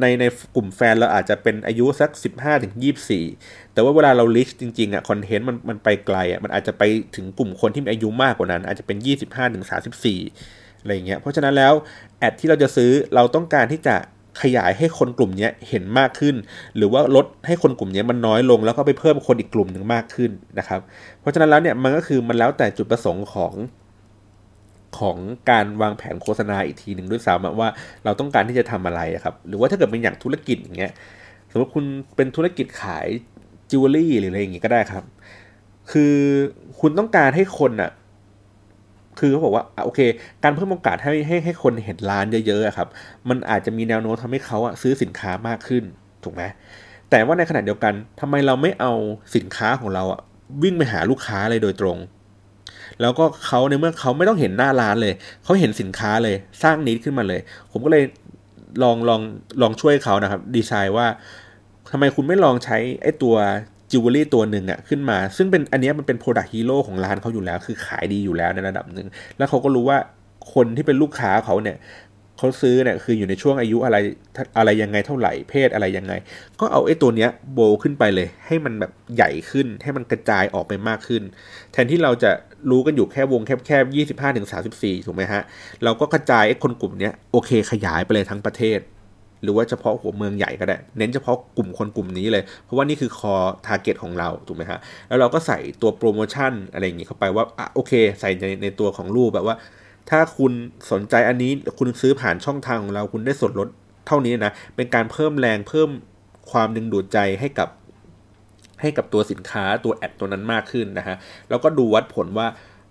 [0.00, 2.74] ในในกลุ่มแฟนเราอาจจะเป็นอายุสัก 15ถึง
[3.22, 6.82] 24 แต่ว่าเวลาเราลิชจริงๆอะคอนเทนต์มันมันไปไกลอะมันอาจจะไป
[7.16, 9.64] ถึงกลุ่มคนที่มีอายุมากกว่านั้น อาจจะเป็น 25ถึง
[10.22, 11.72] 34อะไรอย่างเงี้ยเพราะฉะนั้นแล้ว
[12.18, 13.96] แอดที่เราจะซื้อเราต้องการที่จะ
[14.42, 16.36] ขยายให้คนกลุ่มนี้เห็นมากขึ้น
[16.76, 20.80] หรือว่าลดให้คนกลุ่มนี้มันน้อยลง แล้วก็ไปเพิ่มคนอีกกลุ่มหนึ่งมากขึ้นนะครับ
[21.20, 23.52] เพราะฉะนั้นแล้วเนี่ยมันก็คือมันแล้วแต่จุดประสงค์ของ
[24.98, 25.16] ของ
[25.50, 27.68] การวางแผนโฆษณาอีกทีหนึ่งด้วยซ้ำว่า
[28.04, 30.92] เราต้องการที่จะทำอะไรครับ หรือว่าถ้าเกิดเป็นอย่างธุรกิจอย่างเงี้ย
[31.50, 31.84] สมมติคุณ
[32.16, 33.06] เป็นธุรกิจขาย
[33.70, 35.04] จิวเวลรี่หรืออะไรอย่างงี้ก็ได้ครับ
[35.92, 36.14] คือ
[36.80, 37.90] คุณต้องการให้คนอะ
[39.18, 40.00] คือเขาบอกว่าโอเค
[40.42, 42.88] การเพิ่มโอกาสให้ให้ให้คนเห็นร้านเยอะๆครับ
[43.28, 45.84] มันอาจจะมีแนวโน้มทำให้เขาอะซื้อสินค้ามากขึ้น
[46.24, 46.42] ถูกไหม
[47.10, 48.92] แต่ว่าในขณะเดียวกันทำไมเราไม่เอา
[49.36, 50.20] สินค้าของเราอะ
[50.62, 51.98] วิ่งไปหาลูกค้าเลยโดยตรง
[53.00, 57.40] แล้วก็เขาในเมื่อเขาไม่ต้องเห็นหน้าร้านเลย เขาเห็นสินค้าเลยสร้างนิดขึ้นมาเลย
[57.72, 58.04] ผมก็เลย
[58.82, 59.20] ลองลอง
[59.62, 61.06] ลองช่วยเขานะครับ ดีไซน์ว่า
[61.92, 63.36] ทำไมคุณไม่ลองใช้ไอ้ตัว
[63.90, 69.06] จิวเวลรี่ตัวหนึ่งอะขึ้นมา ซึ่งเป็นอันนี้มันเป็น product hero ของร้านเขาอยู่แล้ว คือขายดีอยู่แล้วในระดับหนึ่ง
[69.38, 69.98] แล้วเขาก็รู้ว่า
[70.54, 71.76] คนที่เป็นลูกค้าเขาเนี่ย
[72.38, 73.96] เขาซื้อเนี่ยคืออยู่ในช่วงอายุอะไร
[74.58, 76.12] อะไรยังไงเท่าไหร่เพศอะไรยังไง
[76.60, 81.22] ก็เอาไอ้ตัวเนี้ยโบขึ้นไปเลย ให้มันแบบใหญ่ขึ้นให้มันกระจายออกไปมากขึ้น
[81.72, 82.30] แทนที่เราจะ
[82.70, 85.42] รู้กันอยู่แค่วงแคบๆยี่สิบห้าถึงสามสิบสี่ถูกไหมฮะ
[85.84, 88.80] เราก็กระจายไอ้คนกลุ่มเนี้ยโอเคขยายไปเลยทั้งประเทศ
[89.42, 93.34] หรือว่าเฉพาะหัวเมืองใหญ่ก็ได้ เน้นเฉพาะกลุ่มคนกลุ่มนี้เลย เพราะว่านี่คือคอ
[93.66, 99.56] ทาร์เก็ตของเราถูกไหมฮะ แล้วเราก็ใส่ตัวโปรโมชั่นอะไรอย่างงี้เข้าไปว่าอะโอเค ใส่ในในตัวของรูปแบบว่า
[100.10, 100.52] ถ้าคุณ
[100.90, 103.68] สนใจอันนี้คุณซื้อผ่านช่องทางของเราคุณได้ส่วนลด
[104.06, 105.88] เท่านี้นะเป็นการเพิ่มแรงเพิ่ม
[106.50, 107.68] ความดึงดูดใจให้กับ
[108.80, 111.16] ให้กับตัวสินค้าตัวแอดตัวนั้นมากขึ้นนะฮะ
[111.48, 112.46] แล้วก็ดูวัดผลว่า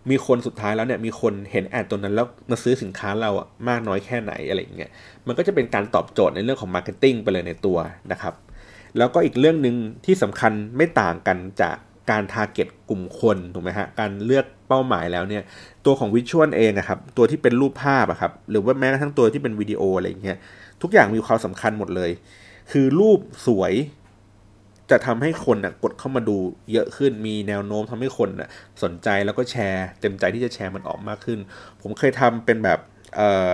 [0.10, 4.92] มีคนสุดท้ายแล้วเนี่ยมีคนเห็น ad ตัวนั้นแล้วมาซื้อสินค้าเราอะมากน้อยแค่ไหนอะไรเงี้ย
[5.28, 7.78] มันก็จะเป็นการตอบโจทย์ในเรื่องของ marketing ไปเลยในตัว
[8.12, 8.34] นะครับ
[8.98, 9.76] แล้วก็อีกเรื่องหนึ่ง
[10.06, 11.76] ที่สำคัญไม่ต่างกันจาก
[12.12, 15.44] การ target กลุ่มคนถูกไหมฮะการเลือกเป้าหมายแล้วเนี่ย
[15.86, 20.38] ตัวของ visual เองอะครับตัวที่เป็นรูปภาพอะครับหรือว่าแม้กระทั่งตัวที่เป็นวิดีโออะไรเงี้ย
[20.82, 22.12] ทุกอย่างมีความสำคัญหมดเลย
[22.72, 23.74] คือรูปสวย
[24.92, 26.38] จะทำให้คนนะกดเข้ามาดู
[26.72, 28.50] เยอะขึ้นมีแนวโน้มทำให้คนนะ
[28.84, 31.40] สนใจแล้วก็แชร์ เต็มใจที่จะแชร์มันออกมากขึ้น
[31.82, 32.80] ผมเคยทำเป็นแบบ
[33.16, 33.54] เอ่อ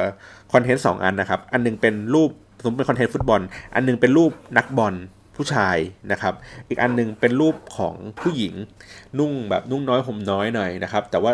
[0.52, 2.30] คอนเทนต์สองอันนะครับ อันนึงเป็นรูป
[2.64, 3.42] สมมติเป็นคอนเทนต์ฟุตบอล
[3.76, 4.96] อันนึงเป็นรูปนักบอล
[5.40, 5.78] ผู้ชาย
[6.12, 6.34] นะครับ
[6.70, 8.54] อีกอันนึงเป็นรูปของผู้หญิง
[9.20, 11.32] นุ่งแบบนุ่งน้อยห่มน้อยหน่อยนะครับ แต่ว่า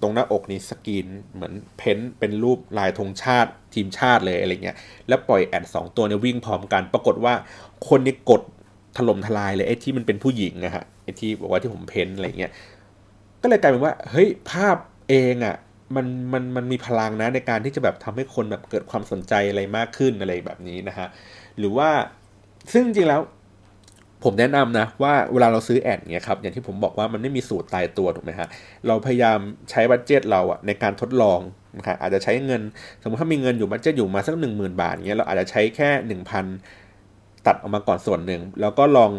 [0.00, 4.76] ตรงหน้าอกนี่สกรีนเหมือนเพ้นเป็นรูปลายธงชาติทีมชาติเลยอะไรเงี้ย
[5.08, 7.34] แล้วปล่อยแอดสองตัวเนี่ยวิ่งพร้อมกัน ปรากฏว่า
[7.88, 8.42] คนนี่กด
[8.96, 12.52] ถล่มทลายเลยไอ้ที่มันเป็นผู้หญิงนะฮะไอ้ที่บอกว่าที่ผมเพ้นอะไรเงี้ย
[13.42, 14.76] ก็เลยกลายเป็นว่าเฮ้ยภาพ
[15.08, 15.56] เองอะ่ะ
[15.96, 21.06] มันมันมันมีพลังนะในการที่จะแบบทำให้คนแบบเกิดความสนใจอะไรมากขึ้นอะไรแบบนี้นะฮะ
[21.58, 21.88] หรือว่า
[22.72, 23.20] ซึ่งจริงแล้ว
[24.24, 28.48] ผมแนะนำนะว่าเวลาเราซื้อแอดเนี่ยครับอย่างที่ผมบอกว่ามันไม่มีสูตรตายตัวถูกไหมฮะ
[28.86, 29.38] เราพยายาม
[29.70, 31.40] ใช้บัตเจตเราอะในการทดลอง
[31.76, 32.62] นะครับอาจจะใช้เงิน
[33.02, 36.44] สมมติถ้ามีเงินอยู่ budget อยู่มาสักหนึ่งหมื่นบาทเงี้ยเราอาจจะใช้แค่หนึ่งพัน
[37.46, 39.10] ตัดออกมาก่อนส่วนหนึ่ง แล้วก็ลอง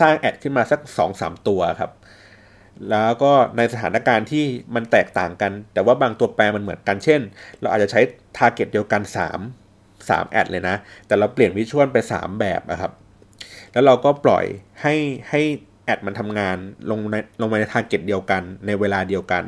[0.00, 1.92] สร้าง ad ขึ้นมาสักสองสามตัวครับ
[2.90, 4.44] แล้วก็ในสถานการณ์ที่
[4.74, 7.20] มันแตกต่างกัน แต่ว่าบางตัวแปรมันเหมือนกันเช่น
[7.60, 8.00] เราอาจจะใช้
[8.36, 9.02] target เดียวกัน
[9.56, 12.92] 3 3 ad เลยนะ แต่เราเปลี่ยน visual ไป 3 แบบนะครับ
[13.72, 14.44] แล้วเราก็ปล่อย
[14.82, 14.94] ให้
[15.30, 15.40] ให้
[15.84, 16.56] ad มันทำงาน
[16.90, 19.44] ลงในลงใน target เดียวกันในเวลาเดียวกัน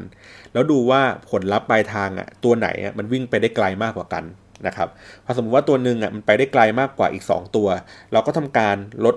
[0.52, 4.24] แล้วดูว่าผลลัพธ์ปลายทางอะตัวไหนอะมันวิ่งไปได้ไกลมากกว่ากัน
[4.66, 4.88] นะครับ
[5.24, 7.68] พอสมมติว่าตัวหนึ่งอะมันไปได้ไกลมากกว่าอีก 2 ตัว
[8.12, 9.16] เราก็ทำการลด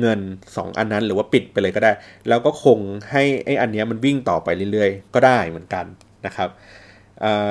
[0.00, 1.92] เงิน 2 อันนั้นหรือว่าปิดไปเลยก็ได้
[2.28, 2.78] แล้วก็คง
[3.10, 5.84] ให้ไอ้อันนี้มันวิ่งต่อไปเรื่อยๆ ก็ได้เหมือนกัน
[6.26, 6.48] นะครับ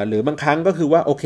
[0.07, 1.25] หรือบางครั้งก็คือว่าโอเค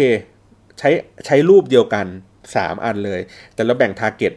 [0.80, 0.90] ใช้
[1.26, 2.06] ใช้รูปเดียวกัน
[2.46, 3.22] 3 อันเลย
[3.54, 4.34] แต่เราแบ่งทาร์เก็ต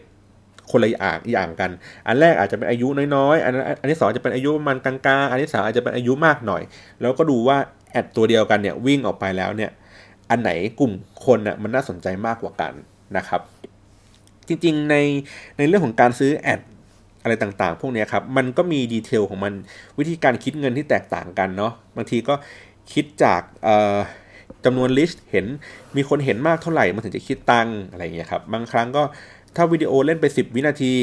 [0.71, 1.71] คนละอย่างอย่างกัน
[2.07, 6.63] อันแรกอาจจะเป็นอายุน้อยๆ อันอันที่สองจะเป็นอายุประมาณกลางๆ อันที่สามอาจจะเป็นอายุมากหน่อย
[7.01, 7.57] แล้วก็ดูว่า
[7.93, 9.71] ad ตัวเดียวกันเนี่ยวิ่งออกไปแล้วเนี่ย
[10.31, 10.51] อันไหน
[10.81, 10.93] กลุ่ม
[11.25, 12.73] คนอะมันน่าสนใจมากกว่ากัน
[13.17, 13.41] นะครับ
[14.49, 14.97] จริงๆใน
[15.59, 16.61] ในเรื่องของการซื้อ ad
[17.23, 19.53] อะไรต่างๆ พวกนี้ครับมันก็มี detail ของมัน
[19.99, 22.35] วิธีการคิดเงินที่แตกต่างกันเนาะบางทีก็
[22.93, 23.43] คิดจาก
[24.65, 25.47] จำนวน reach เห็น
[25.97, 29.03] มีคนเห็นมากเท่าไหร่มันถึงจะคิดตังอะไรเงี้ยครับบางครั้งก็
[29.57, 30.95] ถ้าวิดีโอเล่นไป 10 วินาที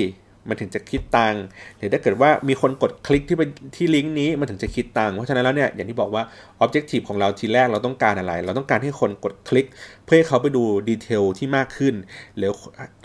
[0.49, 1.43] มันถึงจะคิดตังค์
[1.77, 3.43] หรือถ้าเกิดว่ามีคนกดคลิกที่ไป
[3.75, 6.23] ที่ลิงก์นี้มันถึงจะคิดตังค์เพราะฉะนั้นแล้วเนี่ยอย่างที่บอกว่า
[6.59, 9.65] ออบเจกตีฟของเราทีแรกเราต้องการอะไร เราต้องการให้คนกดคลิก
[10.05, 11.95] เพื่อให้เขาไปดูดีเทลที่มากขึ้น
[12.37, 12.51] หรือ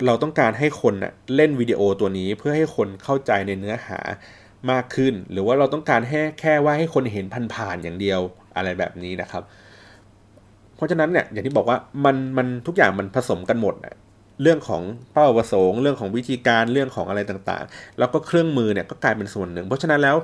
[0.06, 0.94] เราต้องการให้คน
[1.34, 4.00] เล่นวิดีโอตัวนี้เพื่อให้คนเข้าใจในเนื้อหา
[4.70, 7.24] มากขึ้น หรือว่าเราต้องการแค่แค่ว่าให้คนเห็น
[7.54, 8.20] ผ่านๆอย่างเดียว
[8.56, 9.42] อะไรแบบนี้นะครับ
[10.76, 13.74] เพราะฉะนั้นเนี่ยอย่างที่บอกว่ามันมันทุกอย่างมันผสมกันหมด
[14.42, 14.82] เรื่องของ
[15.12, 20.16] เป้าประสงค์ เรื่องของวิธีการเรื่องของอะไรต่างๆ แล้วก็เครื่องมือเนี่ยก็กลายเป็นส่วนหนึ่ง เพราะฉะนั้นแล้ว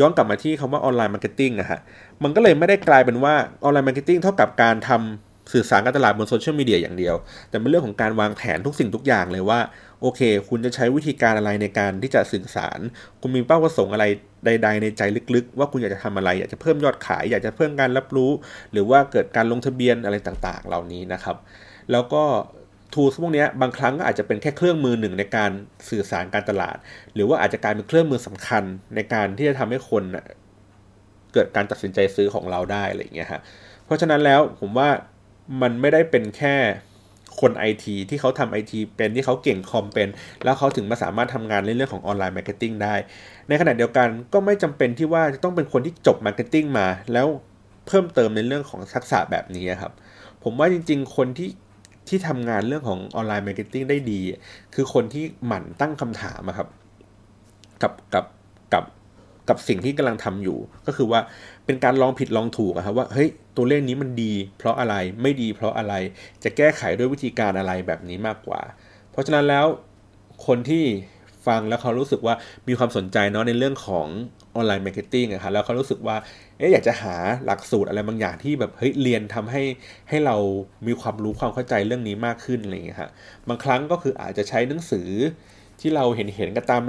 [0.00, 1.80] ย้อนกลับมาที่คำว่า online marketing อะฮะ
[2.22, 7.14] มันก็เลยไม่ได้กลายเป็นว่า online marketing เท่ากับการทำสื่อสารการตลาดบน social media อย่างเดียว
[7.48, 9.60] แต่เป็นเรื่องของการวางแผนทุกสิ่งทุกอย่างเลยว่า
[10.00, 12.78] โอเค คุณจะใช้วิธีการอะไรในการที่จะสื่อสาร
[13.20, 14.04] คุณมีเป้าประสงค์อะไร
[14.44, 15.02] ใด ๆ ในใจ
[15.34, 18.30] ลึกๆ ว่าคุณอยากจะทำอะไร อยากจะเพิ่มยอดขาย อยากจะเพิ่มการรับรู้
[18.72, 21.36] หรือว่าเกิดการลงทะเบียนอะไรต่างๆ เหล่านี้นะครับ
[21.92, 22.24] แล้วก็
[22.96, 25.50] ทูสพวกนี้บางครั้งก็อาจจะเป็นแค่เครื่องมือหนึ่งในการ
[25.90, 26.76] สื่อสารการตลาด
[27.14, 30.04] หรือว่าอาจจะกลายเป็นเครื่องมือสำคัญในการที่จะทำให้คน
[31.32, 33.40] เกิดการตัดสินใจซื้อของเราได้อะไรอย่างเงี้ยฮะ
[33.84, 34.88] เพราะฉะนั้นแล้วผมว่า
[35.62, 36.54] มันไม่ได้เป็นแค่
[37.40, 40.08] คนไอทีที่เขาทำไอทีเป็นที่เขาเก่งคอมเป็น
[40.44, 42.94] แล้วเขาถึงมาสามารถทำงานในเรื่องของ online marketing ได้
[43.48, 47.26] ในขณะเดียวกันก็ไม่จำเป็นที่ว่าจะต้องเป็นคนที่จบ marketing มา แล้ว
[47.86, 49.92] เพิ่มเติมในเรื่องของทักษะแบบนี้ครับ
[50.42, 51.48] ผมว่าจริง ๆ คนที่
[52.08, 54.20] ที่ทำงานเรื่องของ online marketing ได้ดี
[54.74, 56.68] คือคนที่หมั่นตั้งคำถามครับ
[57.82, 58.24] กับกับ
[58.72, 58.84] กับ
[59.48, 61.20] กับสิ่งที่กำลังทำอยู่ ก็คือว่า
[61.64, 65.94] เป็นการลองผิดลองถูกครับว่าเฮ้ยตัวเลขนี้มันดี เพราะอะไรไม่ดี เพราะอะไร
[66.42, 68.60] จะแก้ไขด้วยวิธีการอะไรแบบนี้มากกว่า
[69.10, 69.66] เพราะฉะนั้นแล้ว
[70.46, 70.84] คนที่
[71.46, 72.34] ฟังแล้วเขารู้สึกว่า
[72.68, 74.06] มีความสนใจเนาะในเรื่องของ
[74.54, 76.16] online marketing อะครับแล้วเขารู้สึกว่า
[76.58, 79.62] เอ๊ะอยากจะหาหลักสูตรอะไรบางอย่างที่แบบเฮ้ยเรียนทำให้
[80.08, 80.36] ให้เรา
[80.86, 83.10] มีความรู้ความเข้าใจเรื่องนี้มากขึ้นอะไรอย่างเงี้ยฮะ
[83.48, 85.08] บางครั้งก็คืออาจจะใช้หนังสือ
[85.80, 86.82] ที่เราเห็นเห็นกันตาม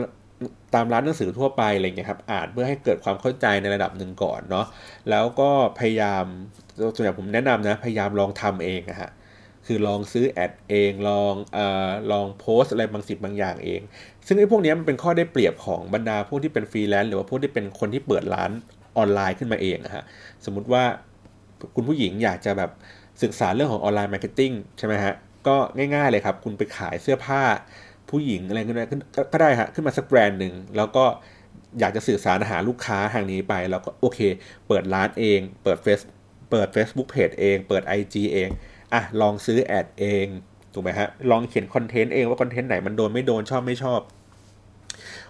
[0.76, 4.66] ตามร้านหนังสือทั่วไปอะไรเงี้ยครับอ่านเพื่อให้เกิดความเข้าใจในระดับหนึ่งก่อนเนาะ
[5.10, 5.50] แล้วก็
[5.80, 6.26] พยายาม
[6.96, 9.12] ส่วนใหญ่ผมแนะนำนะพยายามลองทำเองอะฮะ
[9.66, 13.82] คือลองซื้อ ad เองลองเอ่อลองโพสต์อะไรบางสิ่งบางอย่างเอง
[14.28, 18.52] ซึ่งไอ้พวกนี้มันเป็นข้อได้เปรียบของบรรดาพวกที่เป็นฟรีแลนซ์หรือว่าพวกที่เป็นคนที่เปิดร้าน
[18.98, 20.04] ออนไลน์ขึ้นมาเองอะฮะ
[20.46, 20.84] สมมุติว่า
[21.76, 22.72] คุณผู้หญิงอยากจะแบบ
[23.24, 25.14] ศึกษาเรื่องของ online marketing ใช่ไหมฮะ
[25.48, 27.42] ก็ง่ายๆเลยครับ คุณไปขายเสื้อผ้า
[28.10, 28.86] ผู้หญิงอะไรก็ได้
[29.34, 31.06] ก็ได้ฮะขึ้นมาสักแบรนด์หนึ่งแล้วก็
[31.80, 34.20] อยากจะสื่อสารหาลูกค้าทางนี้ไป แล้วก็โอเค
[34.68, 36.00] เปิดร้านเอง เปิดเฟซ
[36.52, 38.50] เปิด Facebook Page เอง เปิด IG เอง
[38.94, 40.26] อะลองซื้อ ad เอง
[40.74, 44.00] ถูกไหมฮะลองเขียนคอนเทนต์เองว่าคอนเทนต์ไหนมันโดนไม่โดนชอบไม่ชอบ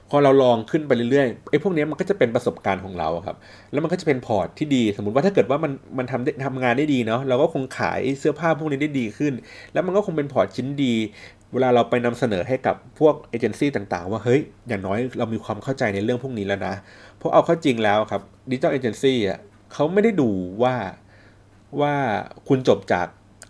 [0.10, 3.38] พอเราลองขึ้นไปเรื่อยๆไอ้พวกนี้มันก็จะเป็นประสบการณ์ของเราครับ
[3.72, 9.34] แล้วมันก็จะเป็น port ที่ดี สมมติว่าถ้าเกิดว่ามันมันทำทำงานได้ดีเนาะเราก็คงขายเสื้อผ้าพวกนี้ได้ดีขึ้น
[9.74, 10.94] แล้วมันก็คงเป็น port ชิ้นดี
[11.54, 16.74] เวลาเราไปนำเสนอให้กับพวกเอเจนซี่ต่างๆ ว่าเฮ้ยอย่างน้อยเรามีความเข้าใจในเรื่องพวกนี้แล้วนะ
[17.18, 19.40] เพราะเอาเข้าจริงแล้วครับดิจิทัลเอเจนซี่อะ
[19.74, 20.30] เขาไม่ได้ดู
[20.64, 20.76] ว่า
[21.82, 21.94] ว่า
[22.48, 23.08] คุณจบจาก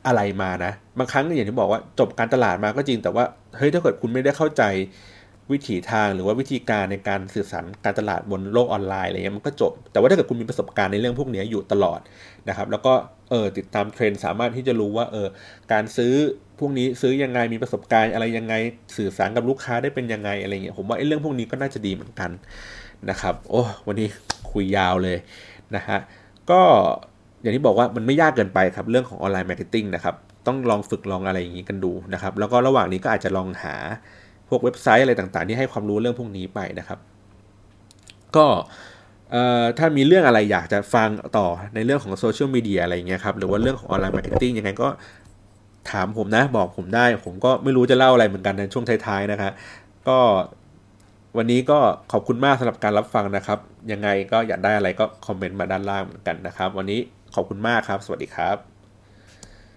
[0.08, 3.24] อะไรมานะบางครั้งอย่างที่บอกว่าจบการตลาดมาก็จริงแต่ว่า
[3.58, 4.64] เฮ้ยถ้าเกิดคุณไม่ได้เข้าใจ
[5.52, 12.00] วิถีทางหรือว่าวิธีการในการสื่อสารการตลาดบนโลกออนไลน์อะไรเงี้ยมันก็จบ แต่ว่าถ้าเกิดคุณมีประสบการณ์ในเรื่องพวกนี้อยู่ตลอด
[12.50, 12.94] นะครับ แล้วก็
[13.30, 15.28] เออติดตามเทรนด์สามารถที่จะรู้ว่าเออ
[15.72, 16.14] การซื้อ
[16.60, 18.54] พวกนี้ซื้อยังไงมีประสบการณ์อะไรยังไง
[18.98, 22.32] สื่อสารกับลูกค้าได้เป็นยังไงอะไรเงี้ยผมว่าไอ้เรื่องพวกนี้ก็น่าจะดีเหมือนกัน
[23.10, 24.08] นะครับ โอ้วันนี้
[24.52, 25.18] คุยยาวเลย
[25.76, 26.00] นะฮะ
[26.50, 26.62] ก็
[27.42, 30.16] อย่างที่บอกว่ามันไม่ยากเกินไปครับเรื่องของ online marketing นะครับ
[30.48, 33.76] ต้องลองฝึกลองอะไรอย่างนี้กันดูนะครับ แล้วก็ระหว่างนี้ก็อาจจะลองหา
[34.50, 37.00] พวกเว็บไซต์อะไรต่างๆ ที่ให้ความรู้เรื่องพวกนี้ไปนะครับ
[38.36, 38.46] ก็
[39.78, 44.88] ถ้ามีเรื่องอะไรอยากจะฟังต่อในเรื่องของโซเชียลมีเดียอะไรเงี้ยครับหรือว่าเรื่องของ online marketing ยังไงก็
[45.92, 49.52] ถามผมนะบอกผมได้ ผมก็ไม่รู้จะเล่าอะไรเหมือนกันในช่วงท้ายๆนะครับ
[50.08, 50.20] ก็
[51.38, 51.80] วันนี้ก็
[52.12, 53.60] ขอบคุณมากสำหรับการรับฟังนะครับ
[53.92, 57.00] ยังไงก็อยากได้อะไรก็คอมเมนต์มาด้านล่างเหมือนกันนะครับ วันนี้
[57.36, 58.77] ขอบคุณมากครับ สวัสดีครับ